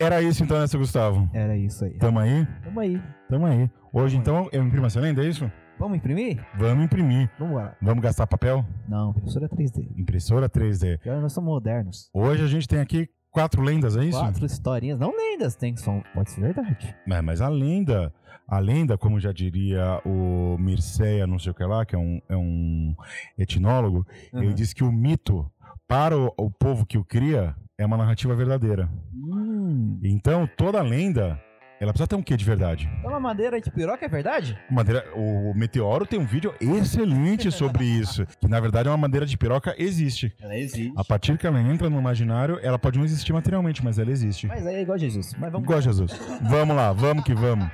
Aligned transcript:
Era 0.00 0.22
isso 0.22 0.42
então, 0.42 0.58
né, 0.58 0.66
seu 0.66 0.80
Gustavo? 0.80 1.28
Era 1.34 1.54
isso 1.54 1.84
aí. 1.84 1.98
Tamo 1.98 2.18
aí? 2.18 2.46
Tamo 2.64 2.80
aí. 2.80 3.02
Tamo 3.28 3.46
aí. 3.46 3.70
Hoje, 3.92 4.16
então, 4.16 4.48
eu 4.52 4.64
imprimo 4.64 4.86
essa 4.86 4.98
lenda, 4.98 5.22
é 5.22 5.28
isso? 5.28 5.52
Vamos 5.78 5.98
imprimir? 5.98 6.42
Vamos 6.56 6.84
imprimir. 6.84 7.30
Vamos 7.38 7.56
lá. 7.56 7.76
Vamos 7.82 8.02
gastar 8.02 8.26
papel? 8.26 8.64
Não, 8.88 9.10
impressora 9.10 9.48
3D. 9.48 9.88
Impressora 9.96 10.48
3D. 10.48 10.98
Pior, 10.98 11.20
nós 11.20 11.32
somos 11.32 11.48
modernos. 11.48 12.08
Hoje 12.12 12.42
a 12.42 12.46
gente 12.46 12.66
tem 12.66 12.80
aqui 12.80 13.08
quatro 13.30 13.60
lendas, 13.62 13.96
é 13.96 14.04
isso? 14.04 14.18
Quatro 14.18 14.46
historinhas, 14.46 14.98
não 14.98 15.14
lendas, 15.14 15.54
tem 15.54 15.74
que 15.74 15.80
são, 15.80 16.02
pode 16.14 16.30
ser 16.30 16.40
verdade. 16.40 16.94
É, 17.06 17.20
mas 17.22 17.40
a 17.40 17.48
lenda, 17.48 18.12
a 18.46 18.58
lenda, 18.58 18.96
como 18.96 19.20
já 19.20 19.30
diria 19.32 20.00
o 20.04 20.56
Mircea, 20.58 21.26
não 21.26 21.38
sei 21.38 21.52
o 21.52 21.54
que 21.54 21.64
lá, 21.64 21.84
que 21.84 21.94
é 21.94 21.98
um, 21.98 22.20
é 22.28 22.36
um 22.36 22.94
etnólogo, 23.36 24.06
ele 24.32 24.46
Uhum. 24.48 24.54
diz 24.54 24.72
que 24.72 24.82
o 24.82 24.90
mito, 24.90 25.50
para 25.86 26.16
o, 26.16 26.32
o 26.36 26.50
povo 26.50 26.86
que 26.86 26.96
o 26.98 27.04
cria, 27.04 27.54
é 27.76 27.84
uma 27.86 27.96
narrativa 27.96 28.34
verdadeira. 28.34 28.88
Hum. 29.14 30.00
Então, 30.02 30.48
toda 30.56 30.82
lenda, 30.82 31.40
ela 31.80 31.92
precisa 31.92 32.06
ter 32.06 32.16
um 32.16 32.22
quê 32.22 32.36
de 32.36 32.44
verdade. 32.44 32.88
Então 32.98 33.14
a 33.14 33.20
madeira 33.20 33.60
de 33.60 33.70
piroca 33.70 34.04
é 34.04 34.08
verdade? 34.08 34.58
Madeira, 34.70 35.04
o 35.14 35.52
Meteoro 35.54 36.06
tem 36.06 36.18
um 36.18 36.26
vídeo 36.26 36.54
excelente 36.60 37.50
sobre 37.50 37.84
isso, 37.98 38.26
que 38.40 38.48
na 38.48 38.60
verdade 38.60 38.88
é 38.88 38.90
uma 38.90 38.96
madeira 38.98 39.26
de 39.26 39.36
piroca 39.36 39.74
existe. 39.78 40.32
Ela 40.40 40.56
existe. 40.56 40.92
A 40.96 41.04
partir 41.04 41.36
que 41.38 41.46
ela 41.46 41.60
entra 41.60 41.88
no 41.88 41.98
imaginário, 41.98 42.58
ela 42.62 42.78
pode 42.78 42.98
não 42.98 43.04
existir 43.04 43.32
materialmente, 43.32 43.84
mas 43.84 43.98
ela 43.98 44.10
existe. 44.10 44.46
Mas 44.46 44.66
aí 44.66 44.76
é 44.76 44.82
igual 44.82 44.98
Jesus. 44.98 45.34
Mas 45.38 45.52
vamos 45.52 45.64
Igual 45.64 45.80
Jesus. 45.80 46.12
Vamos 46.42 46.76
lá, 46.76 46.92
vamos 46.92 47.24
que 47.24 47.34
vamos. 47.34 47.68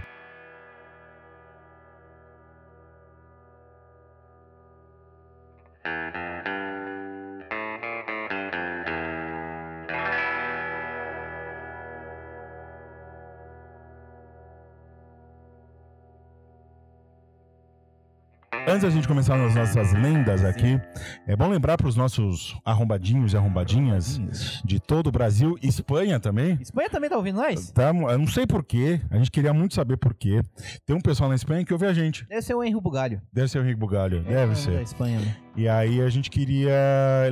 Antes 18.67 18.83
da 18.83 18.89
gente 18.91 19.07
começar 19.07 19.37
nas 19.37 19.55
nossas 19.55 19.93
lendas 19.93 20.43
aqui, 20.43 20.81
é 21.27 21.37
bom 21.37 21.49
lembrar 21.49 21.77
para 21.77 21.87
os 21.87 21.97
nossos 21.97 22.57
arrombadinhos 22.65 23.35
e 23.35 23.37
arrombadinhas 23.37 24.19
de 24.65 24.81
todo 24.81 25.09
o 25.09 25.13
Brasil, 25.13 25.55
Espanha 25.63 26.19
também. 26.19 26.59
Espanha 26.63 26.89
também 26.89 27.11
tá 27.11 27.17
ouvindo 27.17 27.37
nós? 27.37 27.71
Tá, 27.73 27.89
eu 27.91 28.19
não 28.19 28.27
sei 28.27 28.47
porquê, 28.47 29.01
a 29.11 29.19
gente 29.19 29.31
queria 29.31 29.53
muito 29.53 29.75
saber 29.75 29.99
porquê. 29.99 30.41
Tem 30.87 30.97
um 30.97 31.01
pessoal 31.01 31.29
na 31.29 31.37
Espanha 31.37 31.63
que 31.65 31.75
ouve 31.75 31.85
a 31.87 31.93
gente. 31.93 32.27
Deve 32.27 32.41
ser 32.41 32.55
o 32.55 32.65
Henrique 32.65 32.81
Bugalho. 32.83 33.21
Deve 33.31 33.49
ser 33.49 33.59
o 33.59 33.63
Henrique 33.63 33.79
Bugalho, 33.79 34.23
deve 34.23 34.35
É, 34.35 34.47
Da 34.47 34.55
ser. 34.55 34.83
Espanha, 34.83 35.21
né? 35.21 35.37
E 35.57 35.69
aí 35.69 36.01
a 36.01 36.09
gente 36.09 36.31
queria 36.31 36.73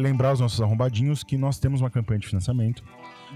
lembrar 0.01 0.33
os 0.35 0.41
nossos 0.41 0.61
arrombadinhos 0.61 1.25
que 1.25 1.37
nós 1.39 1.59
temos 1.59 1.81
uma 1.81 1.91
campanha 1.91 2.21
de 2.21 2.27
financiamento 2.29 2.85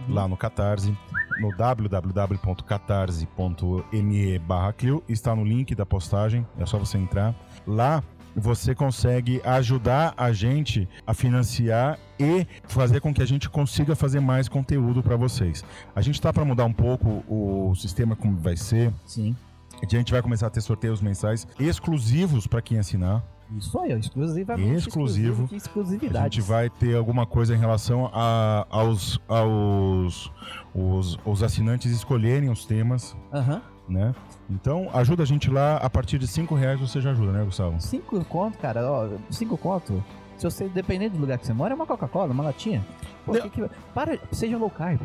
lá 0.09 0.29
no 0.29 0.37
Catarse, 0.37 0.97
no 1.41 1.57
www.catarse.me 1.57 4.39
barra 4.41 4.73
Clio. 4.73 5.03
Está 5.09 5.35
no 5.35 5.45
link 5.45 5.75
da 5.75 5.87
postagem, 5.87 6.47
é 6.59 6.67
só 6.67 6.79
você 6.79 6.99
entrar. 6.99 7.35
Lá 7.67 8.03
você 8.37 8.75
consegue 8.75 9.41
ajudar 9.45 10.13
a 10.15 10.31
gente 10.31 10.87
a 11.07 11.15
financiar 11.15 11.99
e 12.21 12.47
fazer 12.65 13.01
com 13.01 13.15
que 13.15 13.23
a 13.23 13.27
gente 13.27 13.49
consiga 13.49 13.97
fazer 13.97 14.21
mais 14.21 14.47
conteúdo 14.47 15.03
para 15.03 15.17
vocês. 15.17 15.65
A 15.95 16.03
gente 16.03 16.21
tá 16.21 16.31
para 16.33 16.45
mudar 16.45 16.67
um 16.67 16.73
pouco 16.73 17.25
o 17.27 17.75
sistema 17.75 18.15
como 18.15 18.37
vai 18.37 18.57
ser. 18.57 18.93
Sim. 19.07 19.35
A 19.83 19.89
gente 19.89 20.13
vai 20.13 20.21
começar 20.21 20.49
a 20.49 20.51
ter 20.51 20.61
sorteios 20.61 21.01
mensais 21.01 21.47
exclusivos 21.59 22.47
para 22.47 22.61
quem 22.61 22.79
assinar. 22.79 23.25
Isso 23.57 23.79
aí, 23.79 23.95
ó, 23.95 23.97
exclusivamente 23.97 24.77
Exclusivo. 24.77 25.47
de 25.47 25.55
A 25.55 25.57
exclusividade. 25.59 26.37
gente 26.37 26.49
vai 26.49 26.69
ter 26.69 26.97
alguma 26.97 27.25
coisa 27.27 27.55
em 27.55 27.59
relação 27.59 28.11
a- 28.13 28.67
aos, 28.71 29.21
aos 29.29 30.33
os, 30.75 31.19
os 31.25 31.43
assinantes 31.43 31.91
escolherem 31.93 32.51
os 32.51 32.65
temas, 32.67 33.17
Aham. 33.33 33.63
né? 33.89 34.15
Então, 34.51 34.89
ajuda 34.93 35.23
a 35.23 35.27
gente 35.27 35.51
lá. 35.51 35.77
A 35.77 35.89
partir 35.89 36.19
de 36.19 36.27
5 36.27 36.55
reais 36.55 36.79
você 36.81 37.01
já 37.01 37.11
ajuda, 37.13 37.33
né, 37.33 37.45
Gustavo? 37.45 37.81
Cinco 37.81 38.25
conto, 38.25 38.59
cara, 38.59 38.81
ó, 38.91 39.09
cinco 39.31 39.57
conto. 39.57 40.03
Se 40.37 40.45
você, 40.45 40.69
dependendo 40.69 41.15
do 41.17 41.21
lugar 41.21 41.39
que 41.39 41.47
você 41.47 41.53
mora, 41.53 41.73
é 41.73 41.77
uma 41.77 41.87
Coca-Cola, 41.87 42.33
uma 42.33 42.45
latinha. 42.45 42.85
Pô, 43.25 43.33
que 43.33 43.49
que- 43.49 43.71
para, 43.95 44.19
seja 44.31 44.57
low 44.57 44.71
carb. 44.71 45.01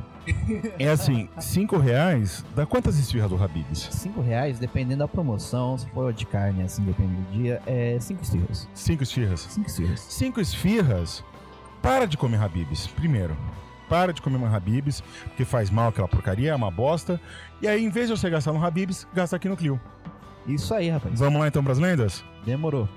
É 0.77 0.89
assim, 0.89 1.27
5 1.39 1.77
reais 1.77 2.45
dá 2.55 2.65
quantas 2.65 2.99
esfirras 2.99 3.29
do 3.29 3.41
Habibs? 3.41 3.87
Cinco 3.91 4.21
reais, 4.21 4.59
dependendo 4.59 4.99
da 4.99 5.07
promoção, 5.07 5.77
se 5.77 5.89
for 5.89 6.13
de 6.13 6.25
carne, 6.25 6.63
assim, 6.63 6.83
dependendo 6.83 7.21
do 7.21 7.31
dia, 7.31 7.61
é 7.65 7.97
cinco 7.99 8.21
esfirras. 8.21 8.67
5 8.75 9.03
esfirras. 9.03 9.39
Cinco 9.49 9.67
esfirras. 9.69 9.99
5 10.01 10.39
esfirras, 10.41 11.23
para 11.81 12.05
de 12.05 12.15
comer 12.17 12.39
Habibs, 12.41 12.85
primeiro. 12.87 13.35
Para 13.89 14.13
de 14.13 14.21
comer 14.21 14.37
uma 14.37 14.55
Habibs, 14.55 15.01
porque 15.23 15.43
faz 15.43 15.69
mal 15.69 15.89
aquela 15.89 16.07
porcaria, 16.07 16.51
é 16.51 16.55
uma 16.55 16.69
bosta. 16.71 17.19
E 17.61 17.67
aí, 17.67 17.83
em 17.83 17.89
vez 17.89 18.07
de 18.07 18.15
você 18.15 18.29
gastar 18.29 18.53
no 18.53 18.63
Habibs, 18.63 19.07
gasta 19.13 19.35
aqui 19.35 19.49
no 19.49 19.57
Clio. 19.57 19.79
Isso 20.47 20.73
aí, 20.73 20.89
rapaz. 20.89 21.19
Vamos 21.19 21.39
lá 21.41 21.47
então 21.47 21.63
pras 21.63 21.77
lendas? 21.79 22.23
Demorou. 22.45 22.87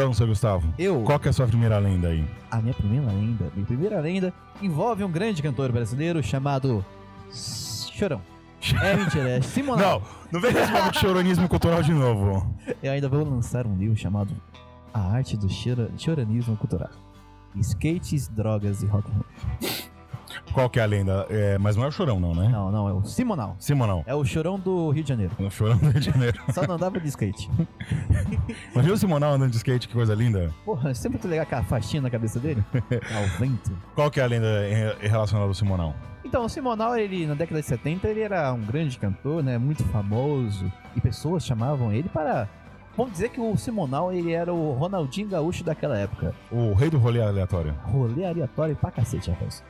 Então, 0.00 0.14
seu 0.14 0.26
Gustavo, 0.26 0.66
Eu, 0.78 1.02
qual 1.02 1.18
que 1.20 1.28
é 1.28 1.30
a 1.30 1.32
sua 1.32 1.46
primeira 1.46 1.78
lenda 1.78 2.08
aí? 2.08 2.24
a 2.50 2.56
minha 2.62 2.72
primeira 2.72 3.06
lenda, 3.12 3.52
minha 3.54 3.66
primeira 3.66 4.00
lenda 4.00 4.32
envolve 4.62 5.04
um 5.04 5.10
grande 5.10 5.42
cantor 5.42 5.70
brasileiro 5.70 6.22
chamado 6.22 6.82
Chorão. 7.30 8.22
É 8.82 8.96
mentira, 8.96 9.28
é 9.28 9.42
Simonal. 9.42 10.00
Não, 10.00 10.32
não 10.32 10.40
vem 10.40 10.52
esse 10.58 10.72
papo 10.72 10.90
de 10.92 10.98
choronismo 11.00 11.46
cultural 11.50 11.82
de 11.82 11.92
novo. 11.92 12.50
Eu 12.82 12.92
ainda 12.92 13.10
vou 13.10 13.22
lançar 13.28 13.66
um 13.66 13.76
livro 13.76 13.94
chamado 13.94 14.34
A 14.94 15.00
Arte 15.00 15.36
do 15.36 15.48
Chora- 15.48 15.90
Choranismo 15.98 16.56
Cultural. 16.56 16.90
Skates, 17.56 18.26
drogas 18.28 18.82
e 18.82 18.86
rock 18.86 19.06
and 19.10 19.14
roll. 19.16 19.70
Qual 20.52 20.68
que 20.68 20.78
é 20.80 20.82
a 20.82 20.86
lenda? 20.86 21.26
É, 21.30 21.58
mas 21.58 21.76
não 21.76 21.84
é 21.84 21.88
o 21.88 21.90
chorão, 21.92 22.18
não, 22.18 22.34
né? 22.34 22.48
Não, 22.48 22.70
não, 22.70 22.88
é 22.88 22.92
o 22.92 23.04
Simonal. 23.04 23.56
Simonão. 23.58 24.02
É 24.06 24.14
o 24.14 24.24
chorão 24.24 24.58
do 24.58 24.90
Rio 24.90 25.02
de 25.02 25.08
Janeiro. 25.08 25.32
É 25.38 25.42
o 25.44 25.50
chorão 25.50 25.76
do 25.76 25.88
Rio 25.90 26.00
de 26.00 26.10
Janeiro. 26.10 26.40
Só 26.52 26.66
não 26.66 26.74
andava 26.74 26.98
de 27.00 27.08
skate. 27.08 27.50
Imagina 28.72 28.94
o 28.94 28.96
Simonal 28.96 29.34
andando 29.34 29.50
de 29.50 29.56
skate, 29.56 29.86
que 29.88 29.94
coisa 29.94 30.14
linda. 30.14 30.52
Porra, 30.64 30.92
sempre 30.94 31.18
muito 31.18 31.28
legal 31.28 31.42
aquela 31.42 31.62
faixinha 31.62 32.02
na 32.02 32.10
cabeça 32.10 32.38
dele. 32.40 32.64
Ao 33.14 33.38
vento. 33.38 33.70
Qual 33.94 34.10
que 34.10 34.20
é 34.20 34.24
a 34.24 34.26
lenda 34.26 34.48
relacionada 35.00 35.48
ao 35.48 35.54
Simonal? 35.54 35.94
Então, 36.24 36.44
o 36.44 36.48
Simonal, 36.48 36.96
ele, 36.96 37.26
na 37.26 37.34
década 37.34 37.60
de 37.60 37.66
70, 37.66 38.08
ele 38.08 38.20
era 38.20 38.52
um 38.52 38.64
grande 38.64 38.98
cantor, 38.98 39.42
né? 39.42 39.58
Muito 39.58 39.84
famoso. 39.84 40.70
E 40.96 41.00
pessoas 41.00 41.44
chamavam 41.44 41.92
ele 41.92 42.08
para... 42.08 42.48
Vamos 42.96 43.12
dizer 43.12 43.30
que 43.30 43.40
o 43.40 43.56
Simonal, 43.56 44.12
ele 44.12 44.32
era 44.32 44.52
o 44.52 44.72
Ronaldinho 44.72 45.28
Gaúcho 45.28 45.64
daquela 45.64 45.96
época. 45.96 46.34
O 46.50 46.72
rei 46.74 46.90
do 46.90 46.98
rolê 46.98 47.22
aleatório. 47.22 47.74
Rolê 47.84 48.24
aleatório 48.24 48.76
pra 48.76 48.90
cacete, 48.90 49.30
rapaz. 49.30 49.62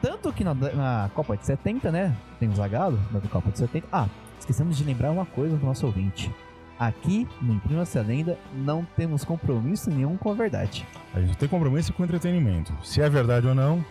Tanto 0.00 0.32
que 0.32 0.42
na, 0.42 0.54
na 0.54 1.10
Copa 1.14 1.36
de 1.36 1.44
70, 1.44 1.90
né? 1.92 2.16
Tem 2.38 2.48
o 2.48 2.54
Zagalo, 2.54 2.98
na 3.10 3.20
Copa 3.20 3.50
de 3.50 3.58
70. 3.58 3.86
Ah, 3.92 4.08
esquecemos 4.38 4.76
de 4.76 4.84
lembrar 4.84 5.10
uma 5.10 5.26
coisa 5.26 5.56
pro 5.56 5.66
nosso 5.66 5.86
ouvinte. 5.86 6.32
Aqui, 6.78 7.28
no 7.42 7.52
Imprima 7.52 7.82
essa 7.82 8.00
lenda, 8.00 8.38
não 8.54 8.86
temos 8.96 9.22
compromisso 9.22 9.90
nenhum 9.90 10.16
com 10.16 10.30
a 10.30 10.34
verdade. 10.34 10.86
A 11.12 11.20
gente 11.20 11.36
tem 11.36 11.46
compromisso 11.48 11.92
com 11.92 12.02
o 12.02 12.06
entretenimento. 12.06 12.72
Se 12.82 13.02
é 13.02 13.10
verdade 13.10 13.46
ou 13.46 13.54
não, 13.54 13.84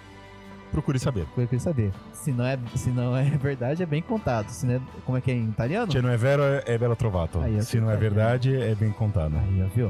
procure 0.72 0.98
saber. 0.98 1.28
Queria 1.36 1.59
saber. 1.59 1.94
Se 2.12 2.31
não, 2.31 2.46
é, 2.46 2.58
se 2.75 2.90
não 2.90 3.16
é 3.16 3.25
verdade, 3.38 3.84
é 3.84 3.86
bem 3.86 4.02
contado. 4.02 4.50
Se 4.50 4.66
não 4.66 4.74
é, 4.74 4.81
como 5.06 5.16
é 5.18 5.22
que 5.22 5.30
é 5.30 5.36
em 5.36 5.50
italiano? 5.50 5.92
Se 5.92 6.02
não 6.02 6.09
é 6.09 6.18
vero, 6.18 6.42
é 6.66 6.78
belo 6.80 6.95
trovato. 6.95 7.39
Aí, 7.39 7.62
Se 7.62 7.80
não 7.80 7.92
é 7.92 7.95
verdade, 7.95 8.56
é 8.56 8.74
bem 8.74 8.92
contado. 8.92 9.36
Aí, 9.38 9.69
viu? 9.75 9.89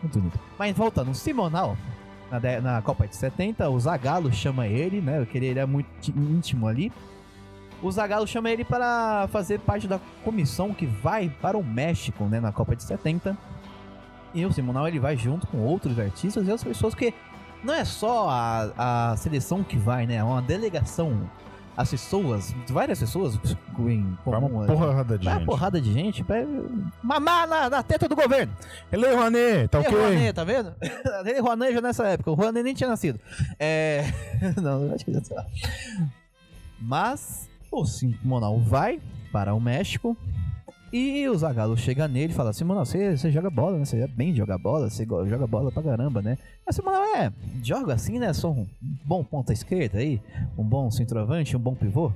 Muito 0.00 0.18
bonito. 0.18 0.38
Mas 0.56 0.76
voltando, 0.76 1.12
Simonal, 1.14 1.76
na, 2.30 2.60
na 2.60 2.82
Copa 2.82 3.06
de 3.06 3.16
70, 3.16 3.68
o 3.68 3.80
Zagallo 3.80 4.32
chama 4.32 4.66
ele, 4.66 5.00
né? 5.00 5.18
Porque 5.20 5.38
ele 5.38 5.58
é 5.58 5.66
muito 5.66 5.88
íntimo 6.08 6.66
ali. 6.66 6.92
O 7.82 7.90
Zagallo 7.90 8.26
chama 8.26 8.50
ele 8.50 8.64
para 8.64 9.28
fazer 9.28 9.60
parte 9.60 9.86
da 9.86 10.00
comissão 10.24 10.74
que 10.74 10.84
vai 10.84 11.28
para 11.40 11.56
o 11.56 11.64
México, 11.64 12.24
né? 12.24 12.40
Na 12.40 12.52
Copa 12.52 12.74
de 12.74 12.82
70. 12.82 13.36
E 14.34 14.44
o 14.44 14.52
Simonal, 14.52 14.86
ele 14.86 14.98
vai 14.98 15.16
junto 15.16 15.46
com 15.46 15.58
outros 15.58 15.98
artistas 15.98 16.46
e 16.46 16.50
outras 16.50 16.64
pessoas, 16.64 16.94
porque 16.94 17.14
não 17.62 17.72
é 17.72 17.84
só 17.84 18.28
a, 18.28 19.12
a 19.12 19.16
seleção 19.16 19.62
que 19.62 19.76
vai, 19.76 20.06
né? 20.06 20.16
É 20.16 20.24
uma 20.24 20.42
delegação. 20.42 21.28
As 21.78 21.92
pessoas, 21.92 22.52
várias 22.70 22.98
pessoas 22.98 23.38
em 23.78 24.18
comum, 24.24 24.46
uma 24.48 24.66
porrada 24.66 25.16
de 25.16 25.28
uma 25.28 25.36
gente. 25.36 25.46
porrada 25.46 25.80
de 25.80 25.92
gente 25.92 26.24
pra 26.24 26.44
mamar 27.00 27.46
na, 27.46 27.70
na 27.70 27.82
teta 27.84 28.08
do 28.08 28.16
governo. 28.16 28.52
Ele 28.90 29.14
Rouanet, 29.14 29.68
tá 29.68 29.78
Ei, 29.78 29.86
ok? 29.86 29.96
Rouanet, 29.96 30.32
tá 30.32 30.42
vendo? 30.42 30.74
Ele 31.24 31.38
Rouanet 31.38 31.74
já 31.74 31.80
nessa 31.80 32.04
época. 32.08 32.32
O 32.32 32.34
Rouanet 32.34 32.64
nem 32.64 32.74
tinha 32.74 32.90
nascido. 32.90 33.20
É. 33.60 34.12
não, 34.60 34.92
acho 34.92 35.04
que 35.04 35.12
já 35.12 35.22
sei 35.22 35.36
lá. 35.36 35.46
Mas 36.80 37.48
o 37.70 37.84
Simonal 37.84 38.58
vai 38.58 39.00
para 39.30 39.54
o 39.54 39.60
México. 39.60 40.16
E 40.92 41.28
o 41.28 41.36
Zagallo 41.36 41.76
chega 41.76 42.08
nele 42.08 42.32
e 42.32 42.36
fala 42.36 42.50
assim, 42.50 42.64
mano, 42.64 42.84
você, 42.84 43.16
você 43.16 43.30
joga 43.30 43.50
bola, 43.50 43.78
né? 43.78 43.84
Você 43.84 44.00
é 44.00 44.06
bem 44.06 44.34
jogar 44.34 44.56
bola, 44.58 44.88
você 44.88 45.04
joga 45.04 45.46
bola 45.46 45.70
pra 45.70 45.82
caramba, 45.82 46.22
né? 46.22 46.38
Assim, 46.66 46.82
mano, 46.82 46.98
é, 47.16 47.30
joga 47.62 47.94
assim, 47.94 48.18
né? 48.18 48.32
Sou 48.32 48.52
um 48.54 48.66
bom 49.04 49.22
ponta 49.22 49.52
esquerda 49.52 49.98
aí, 49.98 50.20
um 50.56 50.64
bom 50.64 50.90
centroavante, 50.90 51.56
um 51.56 51.60
bom 51.60 51.74
pivô, 51.74 52.10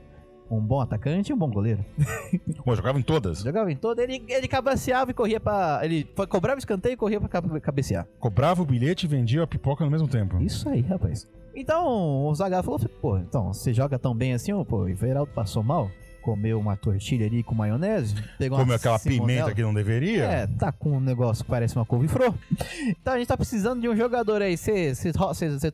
um 0.50 0.60
bom 0.60 0.80
atacante 0.80 1.30
e 1.30 1.34
um 1.34 1.38
bom 1.38 1.50
goleiro. 1.50 1.84
Pô, 2.64 2.74
jogava 2.74 2.98
em 2.98 3.02
todas. 3.02 3.40
Jogava 3.40 3.70
em 3.70 3.76
todo, 3.76 3.98
ele, 4.00 4.22
ele 4.28 4.48
cabeceava 4.48 5.10
e 5.10 5.14
corria 5.14 5.38
pra... 5.40 5.80
Ele 5.82 6.04
cobrava 6.28 6.58
escanteio 6.58 6.94
e 6.94 6.96
corria 6.96 7.20
pra 7.20 7.28
cabe- 7.28 7.60
cabecear. 7.60 8.06
Cobrava 8.18 8.62
o 8.62 8.66
bilhete 8.66 9.04
e 9.06 9.08
vendia 9.08 9.42
a 9.42 9.46
pipoca 9.46 9.84
no 9.84 9.90
mesmo 9.90 10.08
tempo. 10.08 10.40
Isso 10.42 10.68
aí, 10.68 10.80
rapaz. 10.80 11.28
Então, 11.54 12.24
o 12.26 12.34
Zagallo 12.34 12.64
falou, 12.64 12.80
pô, 13.00 13.18
então, 13.18 13.52
você 13.52 13.74
joga 13.74 13.98
tão 13.98 14.14
bem 14.14 14.32
assim, 14.32 14.52
pô, 14.64 14.78
o 14.78 14.88
Everaldo 14.88 15.30
passou 15.34 15.62
mal, 15.62 15.90
comeu 16.22 16.58
uma 16.58 16.76
tortilha 16.76 17.26
ali 17.26 17.42
com 17.42 17.54
maionese, 17.54 18.14
pegou 18.38 18.58
Comeu 18.58 18.76
aquela 18.76 18.98
simonela. 18.98 19.26
pimenta 19.26 19.54
que 19.54 19.62
não 19.62 19.74
deveria. 19.74 20.24
É, 20.24 20.46
tá 20.46 20.72
com 20.72 20.92
um 20.96 21.00
negócio 21.00 21.44
que 21.44 21.50
parece 21.50 21.76
uma 21.76 21.84
couve-flor. 21.84 22.32
Então 22.88 23.12
a 23.14 23.18
gente 23.18 23.26
tá 23.28 23.36
precisando 23.36 23.80
de 23.80 23.88
um 23.88 23.96
jogador 23.96 24.40
aí. 24.40 24.56
Você 24.56 24.92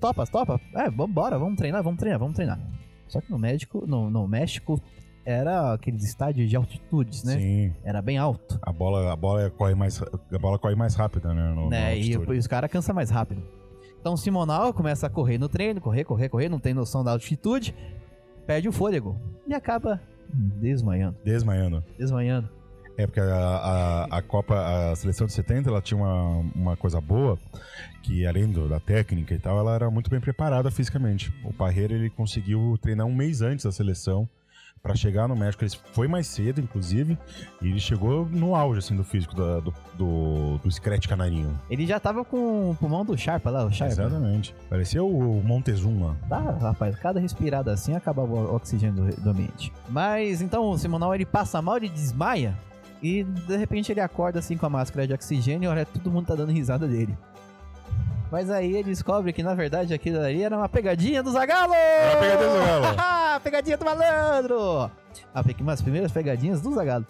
topa? 0.00 0.26
Topa? 0.26 0.60
É, 0.74 0.90
vambora, 0.90 1.38
vamos 1.38 1.56
treinar, 1.56 1.82
vamos 1.82 1.98
treinar, 2.00 2.18
vamos 2.18 2.34
treinar. 2.34 2.58
Só 3.06 3.20
que 3.20 3.30
no 3.30 3.38
México, 3.38 3.84
no, 3.86 4.10
no 4.10 4.26
México, 4.26 4.80
era 5.24 5.74
aqueles 5.74 6.02
estádios 6.04 6.48
de 6.48 6.56
altitudes, 6.56 7.22
né? 7.24 7.38
Sim. 7.38 7.74
Era 7.84 8.00
bem 8.02 8.16
alto. 8.18 8.58
A 8.62 8.72
bola, 8.72 9.12
a 9.12 9.16
bola 9.16 9.50
corre 9.50 9.74
mais, 9.74 10.00
a 10.02 10.38
bola 10.38 10.58
corre 10.58 10.74
mais 10.74 10.94
rápida, 10.94 11.32
né? 11.34 11.52
No, 11.54 11.68
no 11.68 11.74
E, 11.74 12.14
altitude. 12.14 12.38
os 12.38 12.46
caras 12.46 12.70
cansam 12.70 12.94
mais 12.94 13.10
rápido. 13.10 13.42
Então 14.00 14.14
o 14.14 14.16
Simonal 14.16 14.72
começa 14.72 15.06
a 15.06 15.10
correr 15.10 15.38
no 15.38 15.48
treino, 15.48 15.80
correr, 15.80 16.04
correr, 16.04 16.28
correr, 16.28 16.48
não 16.48 16.58
tem 16.58 16.72
noção 16.72 17.02
da 17.04 17.10
altitude, 17.12 17.74
perde 18.46 18.68
o 18.68 18.72
fôlego 18.72 19.16
e 19.46 19.52
acaba 19.52 20.00
desmaiando. 20.32 21.16
Desmaiando. 21.24 21.84
Desmaiando. 21.98 22.48
É 22.96 23.06
porque 23.06 23.20
a, 23.20 23.24
a, 23.24 24.04
a 24.18 24.22
Copa, 24.22 24.90
a 24.90 24.96
seleção 24.96 25.26
de 25.26 25.32
70, 25.32 25.70
ela 25.70 25.80
tinha 25.80 25.96
uma, 25.98 26.38
uma 26.54 26.76
coisa 26.76 27.00
boa, 27.00 27.38
que 28.02 28.26
além 28.26 28.48
do- 28.50 28.68
da 28.68 28.80
técnica 28.80 29.34
e 29.34 29.38
tal, 29.38 29.56
ela 29.58 29.74
era 29.74 29.88
muito 29.90 30.10
bem 30.10 30.18
preparada 30.20 30.68
fisicamente. 30.70 31.32
O 31.44 31.52
Parreira, 31.52 31.94
ele 31.94 32.10
conseguiu 32.10 32.76
treinar 32.82 33.06
um 33.06 33.14
mês 33.14 33.40
antes 33.40 33.64
da 33.64 33.70
seleção 33.70 34.28
para 34.82 34.94
chegar 34.94 35.26
no 35.28 35.36
México. 35.36 35.64
Ele 35.64 35.72
foi 35.92 36.08
mais 36.08 36.26
cedo, 36.26 36.60
inclusive, 36.60 37.18
e 37.60 37.68
ele 37.68 37.80
chegou 37.80 38.26
no 38.26 38.54
auge, 38.54 38.78
assim, 38.78 38.96
do 38.96 39.04
físico 39.04 39.34
da- 39.34 39.60
do, 39.60 39.74
do, 39.94 40.58
do 40.58 40.70
Scratch 40.70 41.06
Canarinho. 41.06 41.58
Ele 41.70 41.86
já 41.86 41.98
tava 42.00 42.24
com 42.24 42.70
o 42.70 42.74
pulmão 42.76 43.04
do 43.04 43.16
Sharpa 43.16 43.50
lá, 43.50 43.64
o 43.64 43.72
Sharpa. 43.72 43.92
Exatamente. 43.92 44.54
Parecia 44.68 45.02
o 45.02 45.42
Montezuma. 45.44 46.16
Tá, 46.28 46.38
rapaz, 46.38 46.96
cada 46.96 47.18
respirada 47.20 47.72
assim 47.72 47.94
acabava 47.94 48.32
o 48.32 48.54
oxigênio 48.54 49.04
do, 49.04 49.20
do 49.22 49.30
ambiente. 49.30 49.72
Mas 49.88 50.40
então 50.40 50.70
o 50.70 50.78
Simonal 50.78 51.14
ele 51.14 51.26
passa 51.26 51.60
mal, 51.62 51.76
ele 51.76 51.88
desmaia 51.88 52.56
e 53.02 53.22
de 53.24 53.56
repente 53.56 53.92
ele 53.92 54.00
acorda 54.00 54.38
assim 54.38 54.56
com 54.56 54.66
a 54.66 54.70
máscara 54.70 55.06
de 55.06 55.12
oxigênio 55.12 55.66
e 55.66 55.70
olha, 55.70 55.86
todo 55.86 56.10
mundo 56.10 56.26
tá 56.26 56.34
dando 56.34 56.52
risada 56.52 56.86
dele. 56.86 57.16
Mas 58.30 58.50
aí 58.50 58.74
ele 58.74 58.84
descobre 58.90 59.32
que 59.32 59.42
na 59.42 59.54
verdade 59.54 59.94
aquilo 59.94 60.20
ali 60.20 60.42
era 60.42 60.54
uma 60.56 60.68
pegadinha 60.68 61.22
do 61.22 61.30
Zagalo! 61.30 61.72
Era 61.72 62.10
uma 62.12 62.20
pegadinha 62.20 62.46
do 62.48 62.96
Pegadinha 63.40 63.76
do 63.76 63.84
malandro! 63.84 64.90
Ah, 65.34 65.42
porque 65.42 65.62
umas 65.62 65.80
primeiras 65.82 66.12
pegadinhas 66.12 66.60
do 66.60 66.72
Zagalo. 66.74 67.06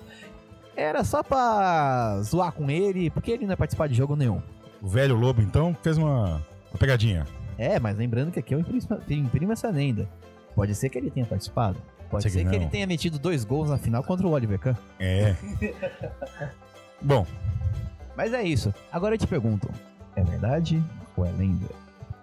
Era 0.77 1.03
só 1.03 1.23
pra 1.23 2.21
zoar 2.23 2.53
com 2.53 2.71
ele, 2.71 3.11
porque 3.11 3.33
ele 3.33 3.45
não 3.45 3.53
ia 3.53 3.57
participar 3.57 3.89
de 3.89 3.95
jogo 3.95 4.15
nenhum. 4.15 4.41
O 4.81 4.89
velho 4.89 5.17
lobo, 5.17 5.43
então, 5.43 5.77
fez 5.83 5.99
uma, 5.99 6.37
uma 6.71 6.79
pegadinha. 6.79 7.27
É, 7.59 7.81
mas 7.81 7.97
lembrando 7.97 8.31
que 8.31 8.39
aqui 8.39 8.55
eu 8.55 8.61
imprimo, 8.61 8.81
imprimo 9.11 9.53
essa 9.53 9.69
lenda. 9.71 10.09
Pode 10.55 10.75
ser 10.77 10.89
que 10.89 10.99
ele 10.99 11.11
tenha 11.11 11.27
participado. 11.27 11.77
Pode 12.09 12.23
Sei 12.23 12.31
que 12.31 12.39
ser 12.39 12.45
que, 12.45 12.57
não. 12.57 12.63
ele 12.63 12.71
tenha 12.71 12.87
metido 12.87 13.19
dois 13.19 13.45
gols 13.45 13.69
na 13.71 13.77
final 13.77 14.03
contra 14.05 14.27
o 14.27 14.31
Oliver 14.31 14.59
Kahn. 14.59 14.75
É. 15.01 15.35
Bom, 17.03 17.27
Mas 18.17 18.33
é 18.33 18.43
isso. 18.43 18.73
Agora 18.93 19.15
eu 19.15 19.19
te 19.19 19.27
pergunto: 19.27 19.69
é 20.17 20.23
verdade 20.23 20.83
ou 21.17 21.27
é 21.27 21.31
lenda? 21.33 21.67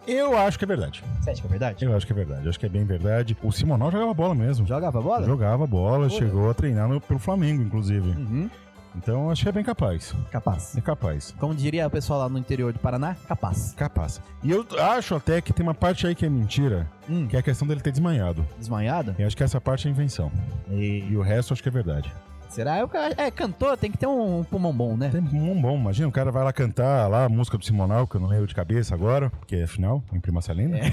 Eu 0.07 0.37
acho 0.37 0.57
que 0.57 0.65
é 0.65 0.67
verdade. 0.67 1.03
Você 1.21 1.31
acha 1.31 1.41
que 1.41 1.47
é 1.47 1.49
verdade? 1.49 1.85
Eu 1.85 1.95
acho 1.95 2.05
que 2.05 2.11
é 2.13 2.15
verdade. 2.15 2.43
Eu 2.45 2.49
acho 2.49 2.59
que 2.59 2.65
é 2.65 2.69
bem 2.69 2.85
verdade. 2.85 3.37
O 3.43 3.51
Simonal 3.51 3.91
jogava 3.91 4.13
bola 4.13 4.35
mesmo. 4.35 4.65
Jogava 4.67 5.01
bola? 5.01 5.25
Jogava 5.25 5.65
bola, 5.67 6.09
chegou 6.09 6.49
a 6.49 6.53
treinar 6.53 6.87
no- 6.87 7.01
pelo 7.01 7.19
Flamengo, 7.19 7.61
inclusive. 7.63 8.09
Uhum. 8.09 8.49
Então 8.97 9.29
acho 9.29 9.43
que 9.43 9.49
é 9.49 9.51
bem 9.51 9.63
capaz. 9.63 10.13
Capaz. 10.31 10.77
É 10.77 10.79
capaz. 10.79 11.35
Como 11.37 11.53
diria 11.53 11.85
o 11.85 11.89
pessoal 11.89 12.19
lá 12.19 12.29
no 12.29 12.37
interior 12.37 12.71
do 12.71 12.79
Paraná, 12.79 13.13
capaz. 13.27 13.73
Capaz. 13.75 14.21
E 14.41 14.49
eu 14.51 14.65
acho 14.79 15.15
até 15.15 15.41
que 15.41 15.51
tem 15.51 15.63
uma 15.65 15.73
parte 15.73 16.07
aí 16.07 16.15
que 16.15 16.25
é 16.25 16.29
mentira, 16.29 16.89
Hum, 17.09 17.27
que 17.27 17.35
é 17.35 17.39
a 17.39 17.43
questão 17.43 17.67
dele 17.67 17.81
ter 17.81 17.91
desmanhado. 17.91 18.45
desmanhado? 18.57 19.13
Eu 19.19 19.27
acho 19.27 19.35
que 19.35 19.43
essa 19.43 19.59
parte 19.59 19.87
é 19.87 19.91
invenção. 19.91 20.31
E... 20.69 21.05
E 21.09 21.17
o 21.17 21.21
resto 21.21 21.51
acho 21.53 21.61
que 21.61 21.67
é 21.67 21.71
verdade. 21.71 22.09
Será? 22.55 22.77
É, 22.77 23.25
é, 23.25 23.31
cantor 23.31 23.75
tem 23.75 23.91
que 23.91 23.97
ter 23.97 24.07
um 24.07 24.41
pulmão 24.45 24.71
bom, 24.71 24.95
né? 24.95 25.09
Tem 25.09 25.21
um 25.21 25.61
bom, 25.61 25.75
imagina, 25.75 26.07
o 26.07 26.11
cara 26.11 26.31
vai 26.31 26.41
lá 26.41 26.53
cantar 26.53 27.09
lá 27.09 27.25
a 27.25 27.29
música 27.29 27.57
do 27.57 27.65
Simonal, 27.65 28.07
que 28.07 28.15
eu 28.15 28.21
não 28.21 28.29
lembro 28.29 28.47
de 28.47 28.55
cabeça 28.55 28.95
agora, 28.95 29.29
porque 29.29 29.57
afinal, 29.57 30.01
em 30.13 30.21
prima 30.21 30.41
salina. 30.41 30.77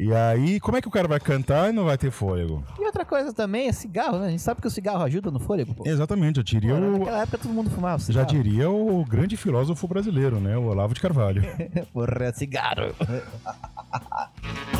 E 0.00 0.14
aí, 0.14 0.60
como 0.60 0.76
é 0.76 0.80
que 0.80 0.86
o 0.86 0.92
cara 0.92 1.08
vai 1.08 1.18
cantar 1.18 1.70
e 1.70 1.72
não 1.72 1.84
vai 1.84 1.98
ter 1.98 2.12
fôlego? 2.12 2.62
E 2.78 2.84
outra 2.84 3.04
coisa 3.04 3.32
também 3.32 3.66
é 3.66 3.72
cigarro, 3.72 4.20
né? 4.20 4.28
A 4.28 4.30
gente 4.30 4.42
sabe 4.42 4.60
que 4.60 4.66
o 4.68 4.70
cigarro 4.70 5.02
ajuda 5.02 5.28
no 5.28 5.40
fôlego, 5.40 5.74
pô. 5.74 5.82
Exatamente, 5.84 6.36
eu 6.36 6.44
diria 6.44 6.76
o, 6.76 6.98
naquela 7.00 7.22
época 7.22 7.38
todo 7.38 7.52
mundo 7.52 7.68
fumava 7.68 7.98
Já 7.98 8.04
cigarro. 8.04 8.28
diria 8.28 8.70
o 8.70 9.04
grande 9.04 9.36
filósofo 9.36 9.88
brasileiro, 9.88 10.38
né? 10.38 10.56
O 10.56 10.66
Olavo 10.66 10.94
de 10.94 11.00
Carvalho. 11.00 11.42
Porra, 11.92 12.26
é 12.26 12.32
cigarro. 12.32 12.94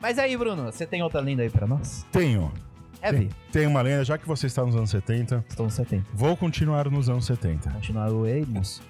Mas 0.00 0.18
aí, 0.18 0.36
Bruno, 0.36 0.64
você 0.64 0.86
tem 0.86 1.02
outra 1.02 1.20
lenda 1.20 1.42
aí 1.42 1.50
pra 1.50 1.66
nós? 1.66 2.06
Tenho. 2.10 2.50
Heavy. 3.02 3.30
Tem 3.50 3.66
uma 3.66 3.80
lenda, 3.80 4.04
já 4.04 4.18
que 4.18 4.26
você 4.26 4.46
está 4.46 4.64
nos 4.64 4.76
anos 4.76 4.90
70, 4.90 5.44
Estou 5.48 5.66
no 5.66 5.72
70. 5.72 6.04
vou 6.12 6.36
continuar 6.36 6.90
nos 6.90 7.08
anos 7.08 7.24
70. 7.24 7.70
Continuar 7.70 8.10
o 8.10 8.26
Eidmus. 8.26 8.82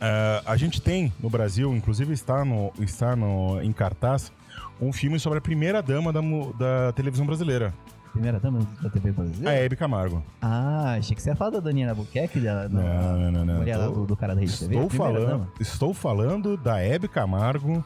Ah, 0.00 0.42
a 0.44 0.56
gente 0.56 0.80
tem 0.82 1.12
no 1.20 1.30
Brasil, 1.30 1.74
inclusive 1.74 2.12
está, 2.12 2.44
no, 2.44 2.72
está 2.80 3.14
no, 3.14 3.60
em 3.62 3.72
cartaz, 3.72 4.32
um 4.80 4.92
filme 4.92 5.18
sobre 5.18 5.38
a 5.38 5.40
primeira 5.40 5.80
dama 5.82 6.12
da, 6.12 6.20
da 6.58 6.92
televisão 6.92 7.24
brasileira, 7.24 7.72
Primeira 8.12 8.40
dama 8.40 8.66
da 8.82 8.90
TV 8.90 9.10
a 9.10 9.12
brasileira? 9.12 9.56
Hebe 9.56 9.76
Camargo. 9.76 10.22
Ah, 10.42 10.96
achei 10.98 11.14
que 11.14 11.22
você 11.22 11.30
ia 11.30 11.36
falar 11.36 11.50
da 11.50 11.60
Daniela 11.60 11.94
Buquerque, 11.94 12.40
da, 12.40 12.68
Não, 12.68 12.82
não, 12.82 13.30
não, 13.30 13.44
não. 13.44 13.56
mulher 13.58 13.78
do, 13.78 14.16
cara 14.16 14.34
da 14.34 14.40
Rede 14.40 14.58
TV. 14.58 14.74
Estou 14.74 14.90
falando, 14.90 15.52
estou 15.60 15.94
falando 15.94 16.56
da 16.56 16.80
Hebe 16.80 17.06
Camargo, 17.06 17.84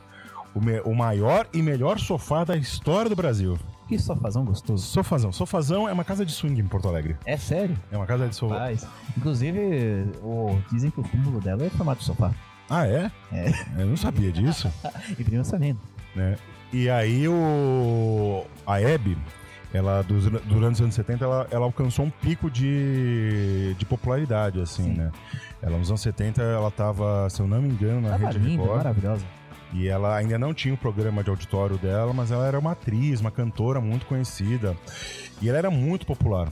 o, 0.55 0.61
me- 0.61 0.81
o 0.81 0.95
maior 0.95 1.47
e 1.53 1.63
melhor 1.63 1.99
sofá 1.99 2.45
da 2.45 2.57
história 2.57 3.09
do 3.11 3.17
Brasil. 3.17 3.59
Que 3.89 3.99
sofazão 3.99 4.45
gostoso. 4.45 4.83
Sofazão. 4.87 5.31
Sofazão 5.33 5.87
é 5.89 5.93
uma 5.93 6.05
casa 6.05 6.25
de 6.25 6.33
swing 6.33 6.59
em 6.61 6.67
Porto 6.67 6.89
Alegre. 6.89 7.17
É 7.27 7.37
sério? 7.37 7.77
É 7.93 7.97
uma 7.97 8.07
casa 8.07 8.27
de 8.29 8.35
sofá. 8.35 8.69
Inclusive, 9.17 10.07
o- 10.23 10.59
dizem 10.73 10.91
que 10.91 11.01
o 11.01 11.03
túmulo 11.05 11.41
dela 11.41 11.65
é 11.65 11.71
formato 11.71 12.01
de 12.01 12.07
sofá. 12.07 12.33
Ah, 12.69 12.87
é? 12.87 13.11
É. 13.33 13.53
Eu 13.79 13.87
não 13.87 13.97
sabia 13.97 14.33
disso. 14.33 14.73
E 15.19 15.23
prima 15.25 15.43
essa 15.43 15.57
lenda. 15.57 15.79
né? 16.17 16.37
E 16.73 16.89
aí 16.91 17.29
o 17.29 18.45
a 18.67 18.81
Hebe, 18.81 19.17
ela 19.73 20.03
durante 20.03 20.75
os 20.77 20.81
anos 20.81 20.95
70 20.95 21.25
ela, 21.25 21.47
ela 21.51 21.65
alcançou 21.67 22.05
um 22.07 22.11
pico 22.11 22.51
de, 22.51 23.75
de 23.79 23.85
popularidade 23.85 24.61
assim, 24.61 24.85
Sim. 24.85 24.95
né? 24.95 25.13
Ela 25.63 25.79
nos 25.79 25.89
anos 25.91 26.01
70 26.01 26.43
ela 26.43 26.71
tava, 26.71 27.29
se 27.31 27.41
eu 27.41 27.47
não 27.47 27.61
me 27.63 27.69
engano, 27.69 28.01
na 28.01 28.11
Tava 28.11 28.27
Rede 28.27 28.39
linda, 28.39 28.63
Record, 28.63 28.77
maravilhosa. 28.79 29.25
E 29.75 29.89
ela 29.89 30.17
ainda 30.17 30.39
não 30.39 30.55
tinha 30.55 30.73
o 30.73 30.77
programa 30.79 31.25
de 31.25 31.31
auditório 31.31 31.77
dela, 31.77 32.13
mas 32.13 32.31
ela 32.31 32.47
era 32.47 32.59
uma 32.59 32.73
atriz, 32.73 33.21
uma 33.21 33.31
cantora 33.31 33.81
muito 33.81 34.07
conhecida. 34.07 34.77
E 35.43 35.49
ela 35.49 35.59
era 35.59 35.71
muito 35.71 36.07
popular. 36.07 36.49